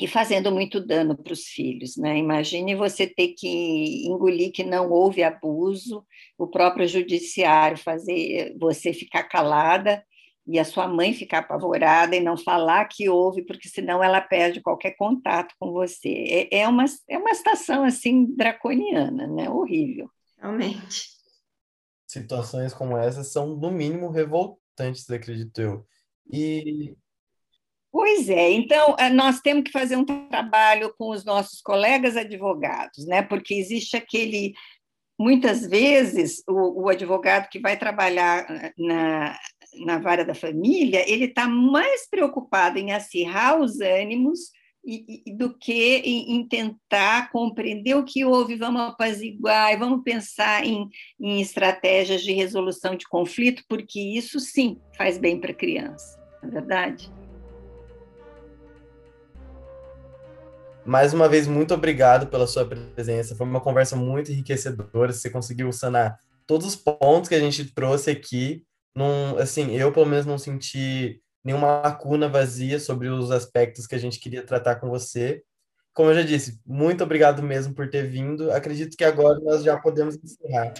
e 0.00 0.06
fazendo 0.06 0.52
muito 0.52 0.78
dano 0.78 1.20
para 1.20 1.32
os 1.32 1.46
filhos, 1.48 1.96
né? 1.96 2.16
Imagine 2.16 2.76
você 2.76 3.04
ter 3.04 3.34
que 3.36 4.06
engolir 4.06 4.52
que 4.52 4.62
não 4.62 4.92
houve 4.92 5.24
abuso, 5.24 6.06
o 6.38 6.46
próprio 6.46 6.86
judiciário 6.86 7.76
fazer 7.76 8.54
você 8.60 8.92
ficar 8.92 9.24
calada 9.24 10.05
e 10.46 10.58
a 10.58 10.64
sua 10.64 10.86
mãe 10.86 11.12
ficar 11.12 11.38
apavorada 11.38 12.14
e 12.14 12.20
não 12.20 12.36
falar 12.36 12.86
que 12.86 13.08
houve, 13.08 13.42
porque 13.42 13.68
senão 13.68 14.02
ela 14.02 14.20
perde 14.20 14.60
qualquer 14.60 14.92
contato 14.92 15.54
com 15.58 15.72
você. 15.72 16.48
É, 16.50 16.60
é 16.60 16.68
uma, 16.68 16.84
é 17.08 17.18
uma 17.18 17.34
situação 17.34 17.84
assim 17.84 18.26
draconiana, 18.36 19.26
né? 19.26 19.50
Horrível. 19.50 20.08
Realmente. 20.38 21.08
Situações 22.06 22.72
como 22.72 22.96
essas 22.96 23.32
são, 23.32 23.56
no 23.56 23.70
mínimo, 23.70 24.10
revoltantes, 24.10 25.10
acredito 25.10 25.60
eu. 25.60 25.86
E 26.32 26.96
Pois 27.96 28.28
é, 28.28 28.50
então 28.50 28.94
eh, 28.98 29.08
nós 29.08 29.40
temos 29.40 29.64
que 29.64 29.72
fazer 29.72 29.96
um 29.96 30.04
trabalho 30.04 30.92
com 30.98 31.08
os 31.08 31.24
nossos 31.24 31.62
colegas 31.62 32.14
advogados, 32.14 33.06
né? 33.06 33.22
Porque 33.22 33.54
existe 33.54 33.96
aquele. 33.96 34.52
Muitas 35.18 35.66
vezes, 35.66 36.42
o, 36.46 36.82
o 36.84 36.88
advogado 36.90 37.48
que 37.48 37.58
vai 37.58 37.74
trabalhar 37.78 38.44
eh, 38.50 38.72
na, 38.76 39.38
na 39.84 39.98
vara 39.98 40.24
da 40.24 40.34
família, 40.34 41.04
ele 41.10 41.26
está 41.26 41.48
mais 41.48 42.08
preocupado 42.08 42.78
em 42.78 42.92
acirrar 42.92 43.60
os 43.60 43.80
ânimos 43.80 44.50
e, 44.84 45.22
e, 45.26 45.34
do 45.34 45.52
que 45.52 45.96
em, 45.96 46.36
em, 46.36 46.48
tentar 46.48 47.32
compreender 47.32 47.96
o 47.96 48.04
que 48.04 48.24
houve, 48.24 48.54
vamos 48.56 48.82
apaziguar 48.82 49.72
e 49.72 49.76
vamos 49.76 50.02
pensar 50.04 50.64
em, 50.64 50.88
em 51.20 51.40
estratégias 51.40 52.22
de 52.22 52.32
resolução 52.32 52.94
de 52.94 53.08
conflito, 53.08 53.64
porque 53.68 53.98
isso 53.98 54.38
sim 54.38 54.78
faz 54.96 55.18
bem 55.18 55.40
para 55.40 55.50
a 55.50 55.54
criança, 55.54 56.16
não 56.40 56.50
é 56.50 56.52
verdade? 56.52 57.10
Mais 60.86 61.12
uma 61.12 61.28
vez, 61.28 61.48
muito 61.48 61.74
obrigado 61.74 62.28
pela 62.28 62.46
sua 62.46 62.64
presença. 62.64 63.34
Foi 63.34 63.44
uma 63.44 63.60
conversa 63.60 63.96
muito 63.96 64.30
enriquecedora. 64.30 65.12
Você 65.12 65.28
conseguiu 65.28 65.72
sanar 65.72 66.16
todos 66.46 66.64
os 66.64 66.76
pontos 66.76 67.28
que 67.28 67.34
a 67.34 67.40
gente 67.40 67.74
trouxe 67.74 68.08
aqui. 68.08 68.62
Num, 68.96 69.36
assim, 69.36 69.72
eu 69.76 69.92
pelo 69.92 70.06
menos 70.06 70.24
não 70.24 70.38
senti 70.38 71.20
nenhuma 71.44 71.82
lacuna 71.82 72.30
vazia 72.30 72.80
sobre 72.80 73.08
os 73.08 73.30
aspectos 73.30 73.86
que 73.86 73.94
a 73.94 73.98
gente 73.98 74.18
queria 74.18 74.42
tratar 74.42 74.76
com 74.76 74.88
você. 74.88 75.42
Como 75.92 76.10
eu 76.10 76.14
já 76.14 76.22
disse, 76.22 76.58
muito 76.66 77.04
obrigado 77.04 77.42
mesmo 77.42 77.74
por 77.74 77.90
ter 77.90 78.06
vindo. 78.06 78.50
Acredito 78.50 78.96
que 78.96 79.04
agora 79.04 79.38
nós 79.40 79.62
já 79.62 79.76
podemos 79.76 80.16
encerrar. 80.16 80.72